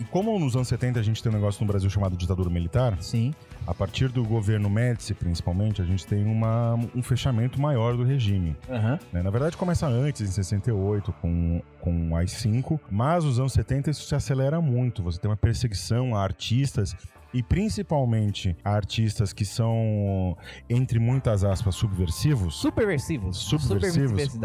E 0.00 0.04
como 0.04 0.38
nos 0.38 0.54
anos 0.54 0.68
70 0.68 1.00
a 1.00 1.02
gente 1.02 1.20
tem 1.20 1.32
um 1.32 1.34
negócio 1.34 1.60
no 1.60 1.66
Brasil 1.66 1.90
chamado 1.90 2.16
ditadura 2.16 2.48
militar, 2.48 2.96
Sim. 3.00 3.34
a 3.66 3.74
partir 3.74 4.08
do 4.08 4.24
governo 4.24 4.70
Médici, 4.70 5.12
principalmente, 5.12 5.82
a 5.82 5.84
gente 5.84 6.06
tem 6.06 6.24
uma, 6.24 6.74
um 6.94 7.02
fechamento 7.02 7.60
maior 7.60 7.96
do 7.96 8.04
regime. 8.04 8.56
Aham. 8.70 9.00
né? 9.12 9.22
Na 9.22 9.30
verdade, 9.30 9.56
começa 9.56 9.88
antes, 9.88 10.20
em 10.22 10.30
68, 10.30 11.12
com, 11.20 11.60
com 11.80 12.10
o 12.12 12.16
AI-5, 12.16 12.78
mas 12.88 13.24
nos 13.24 13.40
anos 13.40 13.52
70 13.52 13.90
isso 13.90 14.06
se 14.06 14.14
acelera 14.14 14.60
muito. 14.60 15.02
Você 15.02 15.18
tem 15.18 15.28
uma 15.28 15.36
perseguição 15.36 16.14
a 16.14 16.22
artistas 16.22 16.94
e 17.32 17.42
principalmente 17.42 18.56
a 18.64 18.70
artistas 18.70 19.32
que 19.32 19.44
são, 19.44 20.36
entre 20.68 20.98
muitas 20.98 21.44
aspas, 21.44 21.74
subversivos. 21.74 22.54
Subversivos. 22.56 23.36
Subversivos. 23.36 24.38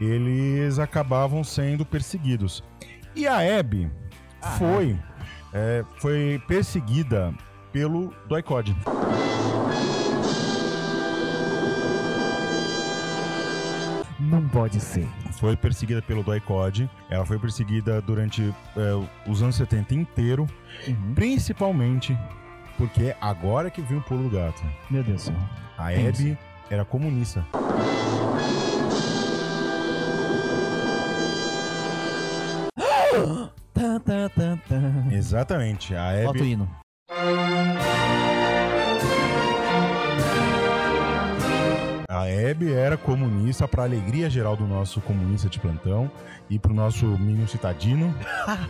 Eles 0.00 0.78
acabavam 0.78 1.44
sendo 1.44 1.84
perseguidos. 1.84 2.62
E 3.14 3.26
a 3.26 3.42
Hebe 3.42 3.90
Ah, 4.42 4.56
foi, 4.58 4.98
é, 5.52 5.84
foi 5.98 6.42
perseguida 6.48 7.32
pelo 7.72 8.14
Doicode. 8.28 8.74
não 14.24 14.48
pode 14.48 14.80
ser. 14.80 15.06
Foi 15.38 15.56
perseguida 15.56 16.02
pelo 16.02 16.22
doicode, 16.22 16.88
ela 17.10 17.24
foi 17.24 17.38
perseguida 17.38 18.00
durante 18.00 18.54
é, 18.76 19.30
os 19.30 19.42
anos 19.42 19.56
70 19.56 19.94
inteiro, 19.94 20.46
uhum. 20.86 21.14
principalmente 21.14 22.16
porque 22.76 23.04
é 23.04 23.16
agora 23.20 23.70
que 23.70 23.80
viu 23.82 23.98
o 23.98 24.02
pulo 24.02 24.28
do 24.28 24.36
gato. 24.36 24.62
Meu 24.90 25.02
Deus 25.02 25.24
do 25.24 25.26
céu. 25.26 25.36
A 25.78 25.88
Abby 25.88 26.38
era 26.70 26.84
comunista. 26.84 27.44
Tá, 33.74 33.98
tá, 33.98 34.28
tá, 34.28 34.58
Exatamente. 35.12 35.94
A 35.96 36.28
Abby, 36.28 36.56
a 42.24 42.28
Hebe 42.28 42.72
era 42.72 42.96
comunista 42.96 43.68
para 43.68 43.82
alegria 43.82 44.30
geral 44.30 44.56
do 44.56 44.66
nosso 44.66 44.98
comunista 45.02 45.46
de 45.46 45.60
plantão 45.60 46.10
e 46.48 46.58
pro 46.58 46.72
nosso 46.72 47.04
menino 47.04 47.46
citadino. 47.46 48.14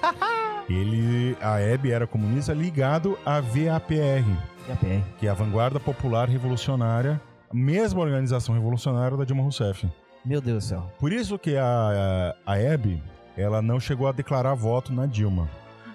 Ele, 0.68 1.36
a 1.40 1.60
Hebe 1.60 1.92
era 1.92 2.06
comunista 2.06 2.52
ligado 2.52 3.16
à 3.24 3.40
VAPR, 3.40 4.24
JPR. 4.66 5.02
que 5.18 5.26
é 5.28 5.30
a 5.30 5.34
Vanguarda 5.34 5.78
Popular 5.78 6.28
Revolucionária, 6.28 7.20
a 7.48 7.54
mesma 7.54 8.00
organização 8.00 8.54
revolucionária 8.54 9.16
da 9.16 9.24
Dilma 9.24 9.42
Rousseff. 9.42 9.88
Meu 10.24 10.40
Deus 10.40 10.64
do 10.64 10.68
céu. 10.68 10.92
Por 10.98 11.12
isso 11.12 11.38
que 11.38 11.56
a, 11.56 12.34
a, 12.46 12.54
a 12.54 12.58
Hebe, 12.58 13.00
ela 13.36 13.62
não 13.62 13.78
chegou 13.78 14.08
a 14.08 14.12
declarar 14.12 14.54
voto 14.54 14.92
na 14.92 15.06
Dilma. 15.06 15.48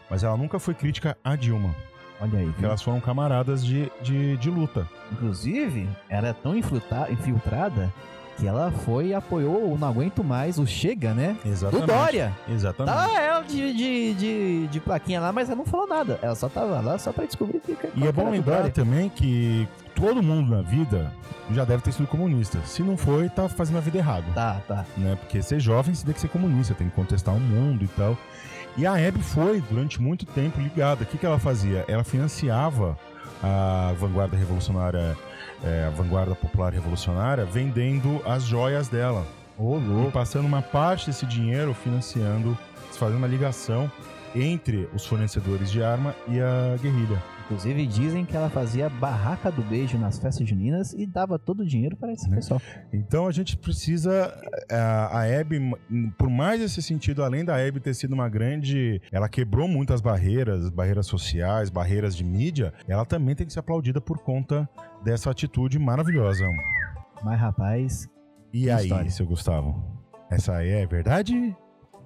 Mas 0.10 0.24
ela 0.24 0.38
nunca 0.38 0.60
foi 0.60 0.74
crítica 0.74 1.18
à 1.24 1.36
Dilma, 1.36 1.76
Olha 2.22 2.40
aí. 2.40 2.46
porque 2.46 2.60
viu? 2.62 2.70
elas 2.70 2.82
foram 2.82 3.00
camaradas 3.00 3.66
de, 3.66 3.92
de, 4.02 4.38
de 4.38 4.50
luta. 4.50 4.88
Inclusive, 5.12 5.88
ela 6.10 6.28
é 6.30 6.34
tão 6.34 6.56
infiltra- 6.56 7.08
infiltrada 7.12 7.92
que 8.38 8.48
ela 8.48 8.72
foi 8.72 9.08
e 9.08 9.14
apoiou 9.14 9.74
o 9.74 9.78
Não 9.78 9.90
Aguento 9.90 10.24
Mais, 10.24 10.58
o 10.58 10.66
Chega, 10.66 11.14
né? 11.14 11.36
Do 11.44 11.50
Exatamente. 11.50 11.88
Dória. 11.88 12.34
Exatamente. 12.48 12.96
Tá 12.96 13.22
ela 13.22 13.42
de, 13.42 13.74
de, 13.74 14.14
de, 14.14 14.68
de 14.68 14.80
plaquinha 14.80 15.20
lá, 15.20 15.32
mas 15.34 15.50
ela 15.50 15.58
não 15.58 15.66
falou 15.66 15.86
nada. 15.88 16.18
Ela 16.22 16.36
só 16.36 16.48
tava 16.48 16.80
lá 16.80 16.98
só 16.98 17.12
pra 17.12 17.26
descobrir 17.26 17.60
que. 17.60 17.76
E 17.96 18.08
é 18.08 18.12
bom 18.14 18.30
lembrar 18.30 18.70
também 18.72 19.10
que 19.10 19.68
todo 19.94 20.24
mundo 20.24 20.56
na 20.56 20.62
vida 20.62 21.12
já 21.52 21.66
deve 21.66 21.84
ter 21.84 21.92
sido 21.92 22.08
comunista. 22.08 22.60
Se 22.64 22.82
não 22.82 22.96
foi, 22.96 23.28
tá 23.28 23.50
fazendo 23.50 23.78
a 23.80 23.82
vida 23.82 23.98
errada. 23.98 24.26
Tá, 24.34 24.62
tá. 24.66 24.86
Né? 24.96 25.18
Porque 25.20 25.42
ser 25.42 25.60
jovem, 25.60 25.94
você 25.94 26.06
tem 26.06 26.14
que 26.14 26.22
ser 26.22 26.30
comunista, 26.30 26.74
tem 26.74 26.88
que 26.88 26.96
contestar 26.96 27.36
o 27.36 27.40
mundo 27.42 27.84
e 27.84 27.88
tal. 27.90 28.18
E 28.78 28.86
a 28.86 28.98
Hebe 28.98 29.20
foi, 29.20 29.62
durante 29.62 30.02
muito 30.02 30.26
tempo, 30.26 30.60
ligada. 30.60 31.04
O 31.04 31.06
que, 31.06 31.18
que 31.18 31.26
ela 31.26 31.40
fazia? 31.40 31.84
Ela 31.88 32.04
financiava 32.04 32.98
a 33.44 33.94
vanguarda 33.98 34.38
revolucionária, 34.38 35.18
é, 35.64 35.86
a 35.86 35.90
vanguarda 35.90 36.36
popular 36.36 36.74
revolucionária, 36.74 37.46
vendendo 37.46 38.22
as 38.26 38.44
joias 38.44 38.88
dela. 38.88 39.26
E 39.58 39.62
louco. 39.62 40.12
passando 40.12 40.46
uma 40.46 40.62
parte 40.62 41.08
desse 41.08 41.26
dinheiro 41.26 41.74
financiando, 41.74 42.58
fazendo 42.92 43.18
uma 43.18 43.28
ligação 43.28 43.92
entre 44.34 44.88
os 44.94 45.06
fornecedores 45.06 45.70
de 45.70 45.84
arma 45.84 46.16
e 46.28 46.40
a 46.40 46.78
guerrilha. 46.82 47.22
Inclusive, 47.50 47.88
dizem 47.88 48.26
que 48.26 48.38
ela 48.38 48.48
fazia 48.48 48.88
barraca 48.90 49.52
do 49.52 49.64
beijo 49.64 49.98
nas 49.98 50.20
festas 50.20 50.48
juninas 50.48 50.94
e 50.94 51.08
dava 51.08 51.40
todo 51.40 51.62
o 51.62 51.66
dinheiro 51.66 51.98
para 51.98 52.14
esse 52.14 52.30
Né? 52.30 52.36
pessoal. 52.36 52.62
Então 52.94 53.26
a 53.26 53.32
gente 53.32 53.58
precisa. 53.58 54.32
A, 54.72 55.22
a 55.22 55.26
Hebe, 55.26 55.60
por 56.16 56.30
mais 56.30 56.62
esse 56.62 56.80
sentido, 56.80 57.24
além 57.24 57.44
da 57.44 57.58
Hebe 57.58 57.80
ter 57.80 57.96
sido 57.96 58.14
uma 58.14 58.30
grande. 58.30 59.02
Ela 59.12 59.28
quebrou 59.28 59.68
muitas 59.68 60.00
barreiras, 60.00 60.70
barreiras 60.70 61.08
sociais, 61.08 61.72
barreiras 61.72 62.16
de 62.16 62.24
mídia, 62.24 62.72
ela 62.88 63.04
também 63.04 63.34
tem 63.36 63.48
que 63.48 63.54
ser 63.54 63.62
aplaudida 63.62 64.00
por 64.00 64.20
conta 64.20 64.70
dessa 65.04 65.32
atitude 65.32 65.80
maravilhosa. 65.80 66.46
Mas, 67.24 67.40
rapaz, 67.40 68.08
E 68.54 68.70
aí, 68.70 68.84
história. 68.84 69.10
seu 69.10 69.26
Gustavo? 69.26 69.76
Essa 70.30 70.58
aí 70.58 70.70
é 70.70 70.86
verdade 70.86 71.56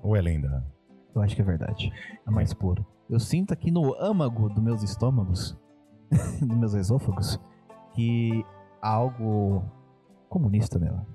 ou 0.01 0.15
é 0.15 0.21
lenda? 0.21 0.65
eu 1.13 1.21
acho 1.21 1.35
que 1.35 1.41
é 1.41 1.45
verdade. 1.45 1.91
É 2.25 2.31
mais 2.31 2.53
puro. 2.53 2.85
Eu 3.10 3.19
sinto 3.19 3.53
aqui 3.53 3.69
no 3.72 3.93
âmago 4.01 4.50
dos 4.50 4.63
meus 4.63 4.83
estômagos, 4.83 5.57
dos 6.41 6.57
meus 6.57 6.74
esôfagos, 6.74 7.39
que 7.93 8.43
há 8.81 8.89
algo 8.89 9.63
comunista 10.29 10.79
nela. 10.79 11.05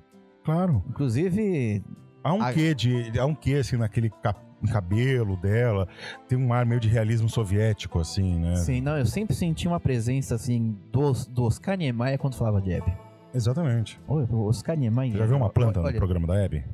Claro. 0.44 0.82
Inclusive, 0.88 1.82
Há 2.22 2.32
um 2.34 2.42
A- 2.42 2.52
quê 2.52 2.74
de. 2.74 3.18
Há 3.18 3.26
um 3.26 3.34
quê, 3.34 3.54
assim, 3.54 3.76
naquele 3.76 4.10
cap- 4.10 4.40
cabelo 4.72 5.36
dela. 5.36 5.86
Tem 6.28 6.36
um 6.38 6.52
ar 6.52 6.66
meio 6.66 6.80
de 6.80 6.88
realismo 6.88 7.28
soviético, 7.28 7.98
assim, 8.00 8.38
né? 8.40 8.56
sim, 8.56 8.80
não, 8.80 8.98
eu 8.98 9.06
sempre 9.06 9.34
senti 9.34 9.68
uma 9.68 9.78
presença 9.80 10.34
assim 10.34 10.76
dos, 10.90 11.26
do 11.26 11.44
Oscar 11.44 11.76
Niemeyer 11.76 12.18
quando 12.18 12.34
falava 12.34 12.60
de 12.60 12.72
Hebe. 12.72 12.92
Exatamente. 13.32 14.00
Oi, 14.08 14.24
o 14.30 14.46
Oscar 14.46 14.76
Niemeyer. 14.76 15.12
Você 15.12 15.18
já 15.18 15.26
viu 15.26 15.36
uma 15.36 15.50
planta 15.50 15.80
Olha, 15.80 15.92
no 15.92 15.96
programa 15.98 16.26
da 16.26 16.34
Hebe? 16.36 16.64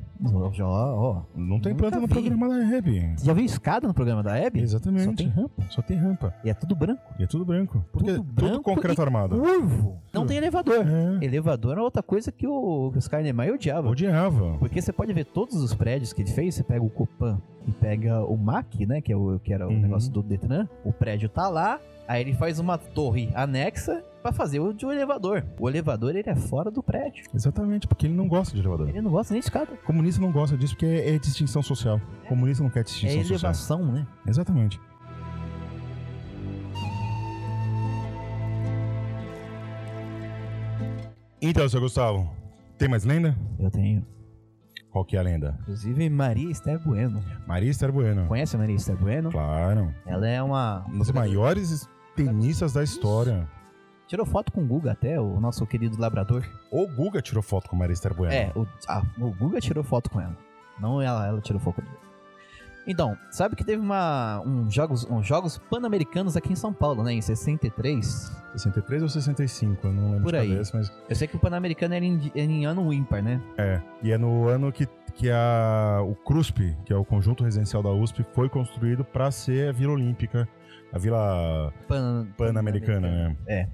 Já, 0.53 0.65
ó. 0.65 1.23
Não 1.35 1.59
tem 1.59 1.75
planta 1.75 1.99
no 1.99 2.07
vi. 2.07 2.13
programa 2.13 2.47
da 2.49 2.75
Hebe. 2.75 3.13
Você 3.17 3.25
já 3.25 3.33
viu 3.33 3.45
escada 3.45 3.87
no 3.87 3.93
programa 3.93 4.23
da 4.23 4.37
Hebe? 4.37 4.61
Exatamente. 4.61 5.05
Só 5.05 5.13
tem 5.13 5.27
rampa. 5.27 5.63
Só 5.69 5.81
tem 5.81 5.97
rampa. 5.97 6.33
E 6.43 6.49
é 6.49 6.53
tudo 6.53 6.75
branco. 6.75 7.01
E 7.19 7.23
é 7.23 7.27
tudo 7.27 7.45
branco. 7.45 7.83
Porque 7.91 8.11
Tudo 8.13 8.23
tudo, 8.23 8.33
branco 8.33 8.63
concreto 8.63 9.01
e 9.01 9.03
armado. 9.03 9.37
Curvo. 9.37 9.97
Não 10.13 10.25
tem 10.25 10.37
elevador. 10.37 10.85
É. 10.87 11.25
Elevador 11.25 11.77
é 11.77 11.81
outra 11.81 12.01
coisa 12.01 12.31
que 12.31 12.47
o, 12.47 12.89
que 12.91 12.97
o 12.97 12.99
Oscar 12.99 13.21
Niemeyer 13.21 13.53
odiava. 13.53 13.89
Odiava. 13.89 14.57
Porque 14.57 14.81
você 14.81 14.93
pode 14.93 15.11
ver 15.13 15.25
todos 15.25 15.55
os 15.55 15.73
prédios 15.73 16.13
que 16.13 16.21
ele 16.21 16.31
fez, 16.31 16.55
você 16.55 16.63
pega 16.63 16.83
o 16.83 16.89
Copan 16.89 17.41
e 17.67 17.71
pega 17.71 18.23
o 18.23 18.37
MAC, 18.37 18.85
né, 18.85 19.01
que, 19.01 19.11
é 19.11 19.15
o, 19.17 19.39
que 19.39 19.51
era 19.53 19.67
o 19.67 19.71
Uhum. 19.71 19.79
negócio 19.81 20.11
do 20.11 20.21
Detran, 20.23 20.67
o 20.83 20.93
prédio 20.93 21.27
tá 21.27 21.49
lá, 21.49 21.79
aí 22.07 22.21
ele 22.21 22.33
faz 22.33 22.59
uma 22.59 22.77
torre 22.77 23.29
anexa 23.33 24.03
pra 24.25 24.31
fazer 24.31 24.59
o 24.59 24.73
de 24.73 24.83
um 24.87 24.91
elevador. 24.91 25.45
O 25.59 25.69
elevador, 25.69 26.15
ele 26.15 26.27
é 26.27 26.35
fora 26.35 26.71
do 26.71 26.81
prédio. 26.81 27.25
Exatamente, 27.31 27.87
porque 27.87 28.07
ele 28.07 28.15
não 28.15 28.27
gosta 28.27 28.55
de 28.55 28.59
elevador. 28.59 28.89
Ele 28.89 28.99
não 28.99 29.11
gosta 29.11 29.35
nem 29.35 29.39
de 29.39 29.45
escada. 29.45 29.77
Comunista 29.85 30.19
não 30.19 30.31
gosta 30.31 30.57
disso 30.57 30.73
porque 30.73 30.87
é, 30.87 31.13
é 31.13 31.19
distinção 31.19 31.61
social. 31.61 32.01
Comunista 32.27 32.63
não 32.63 32.71
quer 32.71 32.79
É 32.79 32.83
distinção 32.83 33.21
social. 33.21 33.37
elevação, 33.37 33.91
né? 33.91 34.07
Exatamente. 34.25 34.79
Então, 41.39 41.69
seu 41.69 41.79
Gustavo, 41.79 42.27
tem 42.79 42.89
mais 42.89 43.03
lenda? 43.05 43.37
Eu 43.59 43.69
tenho. 43.69 44.03
Qual 44.89 45.05
que 45.05 45.15
é 45.17 45.19
a 45.19 45.23
lenda? 45.23 45.55
Inclusive, 45.61 46.09
Maria 46.09 46.49
Esther 46.49 46.79
Bueno. 46.79 47.21
Maria 47.45 47.69
Esther 47.69 47.91
Bueno. 47.91 48.25
Conhece 48.27 48.55
a 48.55 48.59
Maria 48.59 48.75
Esther 48.75 48.95
Bueno? 48.95 49.29
Claro. 49.29 49.93
Ela 50.07 50.27
é 50.27 50.41
uma... 50.41 50.83
Uma 50.87 50.99
das 50.99 51.11
maiores 51.11 51.87
tenistas 52.15 52.73
da 52.73 52.81
história. 52.81 53.47
Tirou 54.07 54.25
foto 54.25 54.51
com 54.51 54.61
o 54.61 54.65
Guga 54.65 54.91
até, 54.91 55.19
o 55.19 55.39
nosso 55.39 55.65
querido 55.65 55.99
labrador. 55.99 56.43
O 56.69 56.87
Guga 56.87 57.21
tirou 57.21 57.41
foto 57.41 57.69
com 57.69 57.75
Maria 57.75 57.93
Esther 57.93 58.13
Bueno. 58.13 58.33
É, 58.33 58.51
o, 58.55 58.67
ah, 58.87 59.03
o 59.19 59.31
Guga 59.31 59.59
tirou 59.59 59.83
foto 59.83 60.09
com 60.11 60.21
ela. 60.21 60.37
Não 60.79 61.01
ela, 61.01 61.25
ela 61.25 61.41
tirou 61.41 61.59
foto 61.59 61.75
com 61.75 61.81
ele. 61.81 62.05
Então, 62.87 63.17
sabe 63.31 63.55
que 63.55 63.63
teve 63.63 63.81
uma, 63.81 64.43
um 64.45 64.69
jogos, 64.69 65.05
uns 65.09 65.25
jogos 65.25 65.57
pan-americanos 65.57 66.37
aqui 66.37 66.53
em 66.53 66.55
São 66.55 66.71
Paulo, 66.71 67.03
né? 67.03 67.13
Em 67.13 67.21
63. 67.21 68.31
63 68.51 69.01
ou 69.01 69.09
65, 69.09 69.87
eu 69.87 69.91
não 69.91 70.03
lembro 70.11 70.23
Por 70.25 70.33
de 70.33 70.37
aí. 70.37 70.49
cabeça, 70.49 70.77
mas 70.77 70.93
Eu 71.09 71.15
sei 71.15 71.27
que 71.27 71.35
o 71.35 71.39
pan-americano 71.39 71.95
era 71.95 72.05
em, 72.05 72.31
era 72.35 72.51
em 72.51 72.65
ano 72.67 72.93
ímpar, 72.93 73.23
né? 73.23 73.41
é. 73.57 73.81
E 74.03 74.11
é 74.11 74.17
no 74.19 74.47
ano 74.47 74.71
que, 74.71 74.87
que 75.15 75.31
a, 75.31 75.99
o 76.03 76.13
CRUSP, 76.13 76.77
que 76.85 76.93
é 76.93 76.95
o 76.95 77.03
conjunto 77.03 77.43
residencial 77.43 77.81
da 77.81 77.89
USP, 77.89 78.23
foi 78.35 78.47
construído 78.49 79.03
para 79.03 79.31
ser 79.31 79.69
a 79.69 79.71
Vila 79.71 79.93
Olímpica, 79.93 80.47
a 80.93 80.99
Vila 80.99 81.73
Pan- 81.87 82.27
Pan-Americana, 82.37 83.35
né? 83.47 83.67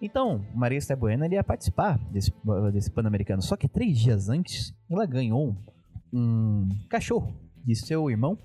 Então, 0.00 0.44
Maria 0.54 0.78
Esther 0.78 0.96
Bueno 0.96 1.26
ia 1.26 1.44
participar 1.44 1.98
desse, 2.10 2.32
desse 2.72 2.90
pan-americano. 2.90 3.42
Só 3.42 3.56
que 3.56 3.68
três 3.68 3.98
dias 3.98 4.28
antes, 4.28 4.74
ela 4.90 5.04
ganhou 5.04 5.54
um 6.12 6.68
cachorro 6.88 7.34
de 7.64 7.74
seu 7.74 8.10
irmão 8.10 8.38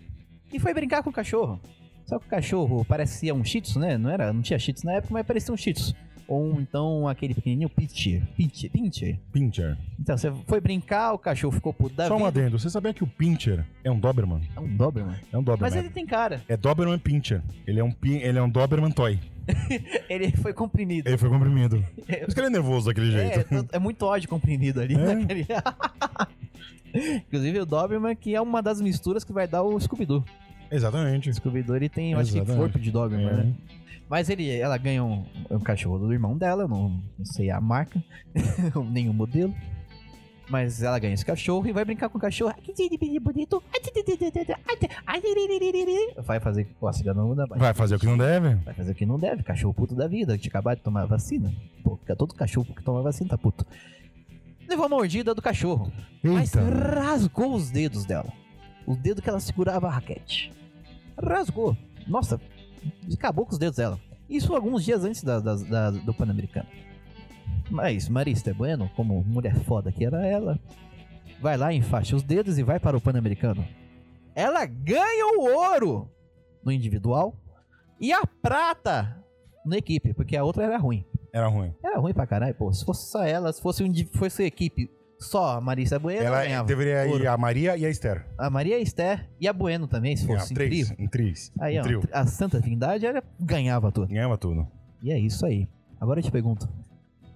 e 0.52 0.60
foi 0.60 0.74
brincar 0.74 1.02
com 1.02 1.10
o 1.10 1.14
cachorro. 1.14 1.60
Só 2.06 2.20
que 2.20 2.28
o 2.28 2.30
cachorro 2.30 2.86
parecia 2.86 3.34
um 3.34 3.44
Shih 3.44 3.62
Tzu, 3.62 3.80
né? 3.80 3.98
Não, 3.98 4.10
era, 4.10 4.32
não 4.32 4.42
tinha 4.42 4.60
Shih 4.60 4.74
Tzu 4.74 4.86
na 4.86 4.94
época, 4.94 5.14
mas 5.14 5.26
parecia 5.26 5.54
um 5.54 5.58
Shih 5.58 5.74
Tzu. 5.74 5.96
Ou 6.28 6.60
então 6.60 7.08
aquele 7.08 7.36
pequenininho 7.36 7.70
Pincher. 7.70 8.24
Pincher. 8.36 8.72
Pincher. 8.72 9.20
Pincher. 9.32 9.78
Então, 10.00 10.18
você 10.18 10.32
foi 10.48 10.60
brincar, 10.60 11.14
o 11.14 11.20
cachorro 11.20 11.54
ficou 11.54 11.72
puto 11.72 11.96
da 11.96 12.08
Só 12.08 12.16
um 12.16 12.18
vida. 12.18 12.30
adendo, 12.30 12.58
você 12.58 12.70
sabia 12.70 12.94
que 12.94 13.04
o 13.04 13.08
Pincher 13.08 13.64
é 13.84 13.92
um 13.92 14.00
Doberman? 14.00 14.42
É 14.56 14.60
um 14.60 14.68
Doberman. 14.76 15.16
É 15.32 15.38
um 15.38 15.44
Doberman. 15.44 15.70
Mas 15.70 15.76
ele 15.76 15.90
tem 15.92 16.06
cara. 16.06 16.42
É 16.48 16.58
Doberman 16.58 16.98
Pincher. 16.98 17.44
Ele 17.68 17.80
é 17.80 17.84
um, 17.84 17.92
pin, 17.92 18.16
ele 18.18 18.40
é 18.40 18.42
um 18.42 18.50
Doberman 18.50 18.92
Toy. 18.92 19.20
Ele 20.10 20.32
foi 20.38 20.54
comprimido. 20.54 21.08
Ele 21.08 21.20
foi 21.20 21.30
comprimido. 21.30 21.78
Por 22.04 22.16
isso 22.16 22.34
que 22.34 22.40
ele 22.40 22.48
é 22.48 22.50
nervoso 22.50 22.88
daquele 22.88 23.12
jeito. 23.12 23.40
É, 23.72 23.76
é 23.76 23.80
muito 23.80 24.04
ódio 24.04 24.28
comprimido 24.28 24.82
ali. 24.82 24.96
É. 24.96 25.14
naquele- 25.14 25.46
Inclusive 27.28 27.60
o 27.60 27.66
Doberman, 27.66 28.16
que 28.16 28.34
é 28.34 28.42
uma 28.42 28.62
das 28.62 28.82
misturas 28.82 29.24
que 29.24 29.32
vai 29.34 29.48
dar 29.48 29.62
o 29.64 29.80
Scooby-Doo. 29.80 30.24
Exatamente. 30.72 31.30
O 31.30 31.34
Scooby-Doo, 31.34 31.76
ele 31.76 31.90
tem, 31.90 32.14
eu 32.14 32.20
acho 32.20 32.32
que, 32.34 32.44
corpo 32.44 32.80
de 32.80 32.90
Doberman, 32.90 33.28
É. 33.28 33.34
né? 33.34 33.54
Mas 34.10 34.30
ele, 34.30 34.50
ela 34.50 34.78
ganha 34.78 35.04
um, 35.04 35.26
um 35.50 35.60
cachorro 35.60 35.98
do 35.98 36.14
irmão 36.14 36.38
dela, 36.38 36.68
não, 36.68 36.90
não 37.18 37.26
sei 37.26 37.50
a 37.50 37.60
marca, 37.60 38.04
nem 38.92 39.10
o 39.10 39.14
modelo. 39.14 39.54
Mas 40.48 40.84
ela 40.84 41.00
ganha 41.00 41.14
esse 41.14 41.26
cachorro 41.26 41.68
e 41.68 41.72
vai 41.72 41.84
brincar 41.84 42.08
com 42.08 42.18
o 42.18 42.22
cachorro. 42.22 42.54
Que 42.62 43.20
bonito. 43.20 43.64
Vai 46.24 46.40
fazer. 46.40 46.68
A 46.82 47.14
não. 47.14 47.36
Vai 47.58 47.74
fazer 47.74 47.96
o 47.96 48.00
que 48.00 48.06
não 48.06 48.18
deve? 48.18 48.56
Vai 48.56 48.74
fazer 48.74 48.92
o 48.92 48.96
que 48.96 49.06
não 49.06 49.20
deve, 49.20 49.44
cachorro 49.44 49.74
puto 49.74 49.96
da 49.96 50.08
vida, 50.08 50.38
de 50.38 50.48
acabar 50.48 50.76
de 50.76 50.82
tomar 50.82 51.02
a 51.02 51.06
vacina. 51.08 51.52
Pô, 51.84 51.98
fica 51.98 52.16
todo 52.16 52.36
cachorro 52.36 52.74
que 52.76 52.84
toma 52.84 53.02
vacina 53.02 53.30
tá 53.30 53.38
puto. 53.38 53.66
Levou 54.68 54.86
a 54.86 54.90
mordida 54.90 55.34
do 55.34 55.42
cachorro, 55.42 55.92
mas 56.24 56.54
Eita. 56.56 56.68
rasgou 56.68 57.54
os 57.54 57.70
dedos 57.70 58.06
dela. 58.06 58.32
O 58.86 58.96
dedo 58.96 59.22
que 59.22 59.30
ela 59.30 59.40
segurava 59.40 59.88
a 59.88 59.92
raquete. 59.92 60.52
Rasgou. 61.22 61.76
Nossa, 62.08 62.40
acabou 63.14 63.46
com 63.46 63.52
os 63.54 63.58
dedos 63.60 63.78
dela. 63.78 64.00
Isso 64.30 64.54
alguns 64.56 64.84
dias 64.84 65.04
antes 65.04 65.24
da, 65.24 65.40
da- 65.40 65.56
da- 65.56 65.92
do 65.92 66.14
Pan-Americano. 66.14 66.68
Mas 67.70 68.08
Marista 68.10 68.54
Bueno, 68.54 68.90
como 68.96 69.24
mulher 69.24 69.56
foda 69.62 69.92
que 69.92 70.06
era 70.06 70.26
ela, 70.26 70.60
vai 71.42 71.58
lá, 71.58 71.74
enfaixa 71.74 72.16
os 72.16 72.24
dedos 72.24 72.58
e 72.58 72.64
vai 72.64 72.80
para 72.80 72.98
o 72.98 73.02
Pan-Americano. 73.02 73.66
Ela 74.36 74.66
ganha 74.66 75.26
o 75.38 75.44
ouro! 75.44 76.10
no 76.64 76.72
individual 76.72 77.36
e 78.02 78.12
a 78.12 78.26
prata 78.26 79.24
na 79.64 79.78
equipe, 79.78 80.14
porque 80.16 80.36
a 80.36 80.44
outra 80.44 80.64
era 80.64 80.78
ruim. 80.78 81.06
Era 81.32 81.48
ruim. 81.48 81.72
Era 81.84 82.00
ruim 82.00 82.14
pra 82.14 82.26
caralho, 82.26 82.56
pô. 82.56 82.74
Se 82.74 82.84
fosse 82.84 83.08
só 83.12 83.24
ela, 83.24 83.54
se 83.54 83.62
fosse, 83.62 83.84
um, 83.84 83.94
fosse 84.14 84.42
a 84.42 84.46
equipe 84.48 84.90
só 85.26 85.58
a 85.58 85.62
Marisa 85.62 86.00
Bueno, 86.00 86.22
Ela 86.24 86.44
ganhava. 86.44 86.68
deveria 86.68 87.06
ir 87.06 87.12
ouro. 87.12 87.30
a 87.30 87.38
Maria 87.38 87.76
e 87.78 87.86
a 87.86 87.90
Esther. 87.90 88.26
A 88.38 88.50
Maria 88.50 88.80
Esther 88.80 89.28
e 89.40 89.48
a 89.48 89.54
Bueno 89.54 89.88
também, 89.88 90.16
se 90.16 90.26
fosse 90.26 90.54
em 90.54 90.56
três, 90.56 90.92
em 90.98 91.08
três. 91.08 91.52
Aí, 91.60 91.76
em 91.76 91.80
ó, 91.80 91.84
trio. 91.84 92.02
a 92.12 92.26
Santa 92.26 92.62
Trindade 92.62 93.06
era, 93.06 93.24
ganhava 93.40 93.92
tudo. 93.92 94.08
Ganhava 94.08 94.38
tudo. 94.38 94.68
E 95.02 95.12
é 95.12 95.20
isso 95.20 95.46
aí. 95.46 95.68
Agora 96.00 96.20
eu 96.20 96.24
te 96.24 96.32
pergunto: 96.32 96.68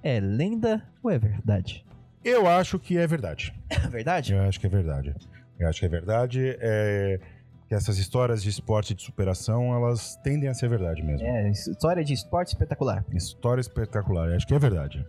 é 0.03 0.19
lenda 0.19 0.83
ou 1.03 1.11
é 1.11 1.17
verdade? 1.19 1.85
Eu 2.23 2.47
acho 2.47 2.77
que 2.79 2.97
é 2.97 3.05
verdade. 3.07 3.53
É 3.69 3.87
verdade? 3.87 4.33
Eu 4.33 4.41
acho 4.41 4.59
que 4.59 4.67
é 4.67 4.69
verdade. 4.69 5.15
Eu 5.59 5.67
acho 5.67 5.79
que 5.79 5.85
é 5.85 5.89
verdade. 5.89 6.57
É 6.59 7.19
que 7.67 7.75
essas 7.75 7.99
histórias 7.99 8.41
de 8.41 8.49
esporte 8.49 8.95
de 8.95 9.03
superação, 9.03 9.75
elas 9.75 10.15
tendem 10.23 10.49
a 10.49 10.53
ser 10.55 10.67
verdade 10.67 11.03
mesmo. 11.03 11.25
É, 11.27 11.49
história 11.51 12.03
de 12.03 12.13
esporte 12.13 12.47
espetacular. 12.49 13.05
História 13.13 13.61
espetacular. 13.61 14.29
Eu 14.29 14.35
acho 14.37 14.47
que 14.47 14.55
é 14.55 14.59
verdade. 14.59 15.05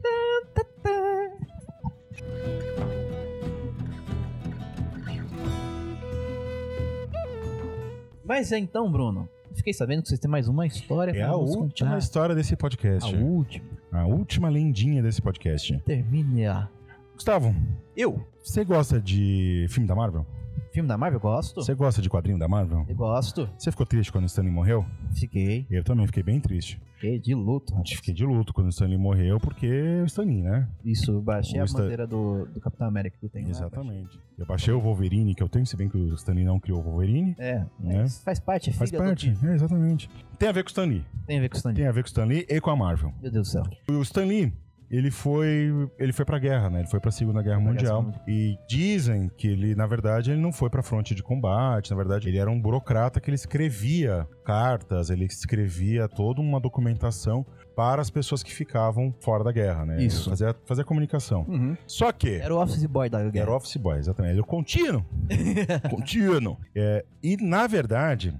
Mas 8.30 8.52
é 8.52 8.58
então, 8.60 8.88
Bruno. 8.88 9.28
Fiquei 9.56 9.72
sabendo 9.72 10.02
que 10.02 10.08
vocês 10.08 10.20
têm 10.20 10.30
mais 10.30 10.46
uma 10.46 10.64
história 10.64 11.10
É 11.10 11.20
a 11.20 11.34
última 11.34 11.98
história 11.98 12.32
desse 12.32 12.54
A 12.54 12.56
podcast. 12.56 13.12
última. 13.16 13.66
A 13.90 14.06
última 14.06 14.48
lendinha 14.48 15.02
desse 15.02 15.20
podcast. 15.20 15.76
Termine 15.80 16.46
a... 16.46 16.68
Gustavo, 17.12 17.52
Eu? 17.96 18.24
você 18.40 18.64
gosta 18.64 19.00
de 19.00 19.66
filme 19.68 19.88
da 19.88 19.96
Marvel? 19.96 20.24
Filme 20.72 20.88
da 20.88 20.96
Marvel, 20.96 21.18
gosto. 21.18 21.56
Você 21.62 21.74
gosta 21.74 22.00
de 22.00 22.08
quadrinho 22.08 22.38
da 22.38 22.46
Marvel? 22.46 22.84
Eu 22.88 22.94
gosto. 22.94 23.48
Você 23.58 23.70
ficou 23.72 23.84
triste 23.84 24.12
quando 24.12 24.24
o 24.24 24.26
Stanley 24.26 24.52
morreu? 24.52 24.86
Fiquei. 25.18 25.66
Eu 25.68 25.82
também 25.82 26.06
fiquei 26.06 26.22
bem 26.22 26.38
triste. 26.40 26.80
Fiquei 26.94 27.18
de 27.18 27.34
luto. 27.34 27.72
rapaz. 27.74 27.90
Fiquei 27.90 28.14
de 28.14 28.24
luto 28.24 28.52
quando 28.52 28.66
o 28.66 28.70
Stanley 28.70 28.96
morreu, 28.96 29.40
porque 29.40 29.66
o 30.02 30.04
Stanley, 30.04 30.42
né? 30.42 30.68
Isso, 30.84 31.10
eu 31.10 31.20
baixei 31.22 31.58
O 31.58 31.62
a 31.62 31.64
Stan- 31.64 31.80
bandeira 31.82 32.06
do, 32.06 32.46
do 32.46 32.60
Capitão 32.60 32.86
América 32.86 33.16
que 33.20 33.28
tem 33.28 33.44
lá. 33.44 33.50
Exatamente. 33.50 34.16
Eu 34.38 34.46
baixei 34.46 34.72
o 34.72 34.80
Wolverine, 34.80 35.34
que 35.34 35.42
eu 35.42 35.48
tenho, 35.48 35.66
se 35.66 35.76
bem 35.76 35.88
que 35.88 35.96
o 35.96 36.14
Stanley 36.14 36.44
não 36.44 36.60
criou 36.60 36.78
o 36.78 36.82
Wolverine. 36.84 37.34
É, 37.38 37.64
Né? 37.80 38.06
faz 38.24 38.38
parte, 38.38 38.70
é 38.70 38.72
Faz 38.72 38.92
parte, 38.92 39.36
é, 39.42 39.54
exatamente. 39.54 40.08
Tem 40.38 40.48
a 40.48 40.52
ver 40.52 40.62
com 40.62 40.68
o 40.68 40.70
Stanley. 40.70 41.04
Tem 41.26 41.38
a 41.38 41.40
ver 41.40 41.48
com 41.48 41.54
o 41.54 41.58
Stanley. 41.58 41.76
Tem 41.76 41.86
a 41.88 41.92
ver 41.92 42.02
com 42.02 42.06
o 42.06 42.10
Stanley 42.10 42.46
e 42.48 42.60
com 42.60 42.70
a 42.70 42.76
Marvel. 42.76 43.12
Meu 43.20 43.30
Deus 43.32 43.48
do 43.48 43.50
céu. 43.50 43.62
O 43.88 44.02
Stanley, 44.02 44.52
ele 44.90 45.10
foi, 45.10 45.88
ele 45.98 46.12
foi 46.12 46.24
pra 46.24 46.38
guerra, 46.38 46.68
né? 46.68 46.80
Ele 46.80 46.88
foi 46.88 46.98
pra 46.98 47.12
Segunda 47.12 47.40
Guerra 47.40 47.60
Mundial. 47.60 48.12
E 48.26 48.58
dizem 48.68 49.30
que 49.36 49.46
ele, 49.46 49.74
na 49.76 49.86
verdade, 49.86 50.32
ele 50.32 50.40
não 50.40 50.52
foi 50.52 50.68
pra 50.68 50.82
fronte 50.82 51.14
de 51.14 51.22
combate. 51.22 51.92
Na 51.92 51.96
verdade, 51.96 52.28
ele 52.28 52.38
era 52.38 52.50
um 52.50 52.60
burocrata 52.60 53.20
que 53.20 53.30
ele 53.30 53.36
escrevia 53.36 54.26
cartas, 54.44 55.08
ele 55.08 55.26
escrevia 55.26 56.08
toda 56.08 56.40
uma 56.40 56.58
documentação 56.58 57.46
para 57.76 58.02
as 58.02 58.10
pessoas 58.10 58.42
que 58.42 58.52
ficavam 58.52 59.14
fora 59.20 59.44
da 59.44 59.52
guerra, 59.52 59.86
né? 59.86 60.02
Isso. 60.02 60.28
Fazia, 60.28 60.56
fazia 60.66 60.84
comunicação. 60.84 61.46
Uhum. 61.48 61.76
Só 61.86 62.10
que... 62.10 62.40
Era 62.40 62.52
o 62.52 62.60
office 62.60 62.84
boy 62.84 63.08
da 63.08 63.22
guerra. 63.30 63.44
Era 63.44 63.54
office 63.54 63.76
boy, 63.76 63.96
exatamente. 63.96 64.32
Ele 64.32 64.40
é 64.40 64.42
o 64.42 64.46
contínuo. 64.46 65.06
contínuo. 65.88 66.58
É, 66.74 67.04
e, 67.22 67.36
na 67.36 67.68
verdade, 67.68 68.34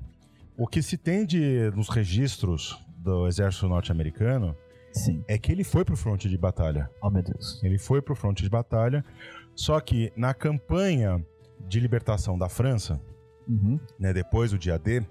o 0.59 0.67
que 0.67 0.83
se 0.83 0.97
tem 0.97 1.25
de, 1.25 1.71
nos 1.77 1.89
registros 1.89 2.77
do 2.99 3.29
exército 3.29 3.69
norte-americano 3.69 4.57
Sim. 4.93 5.23
é 5.29 5.39
que 5.39 5.51
ele 5.53 5.65
foi 5.65 5.85
pro 5.85 5.97
fronte 5.97 6.29
de 6.29 6.37
batalha. 6.37 6.91
Oh, 7.03 7.11
meu 7.11 7.23
Deus. 7.23 7.61
Ele 7.63 7.79
foi 7.79 8.03
pro 8.03 8.15
fronte 8.17 8.43
de 8.43 8.49
batalha, 8.51 9.05
só 9.55 9.79
que 9.81 10.13
na 10.17 10.35
campanha 10.35 11.25
de 11.69 11.79
libertação 11.81 12.37
da 12.39 12.49
França, 12.49 13.01
Uhum. 13.49 13.79
né, 13.99 14.13
depois 14.13 14.53
do 14.53 14.59
dia 14.59 14.79
D, 14.79 15.03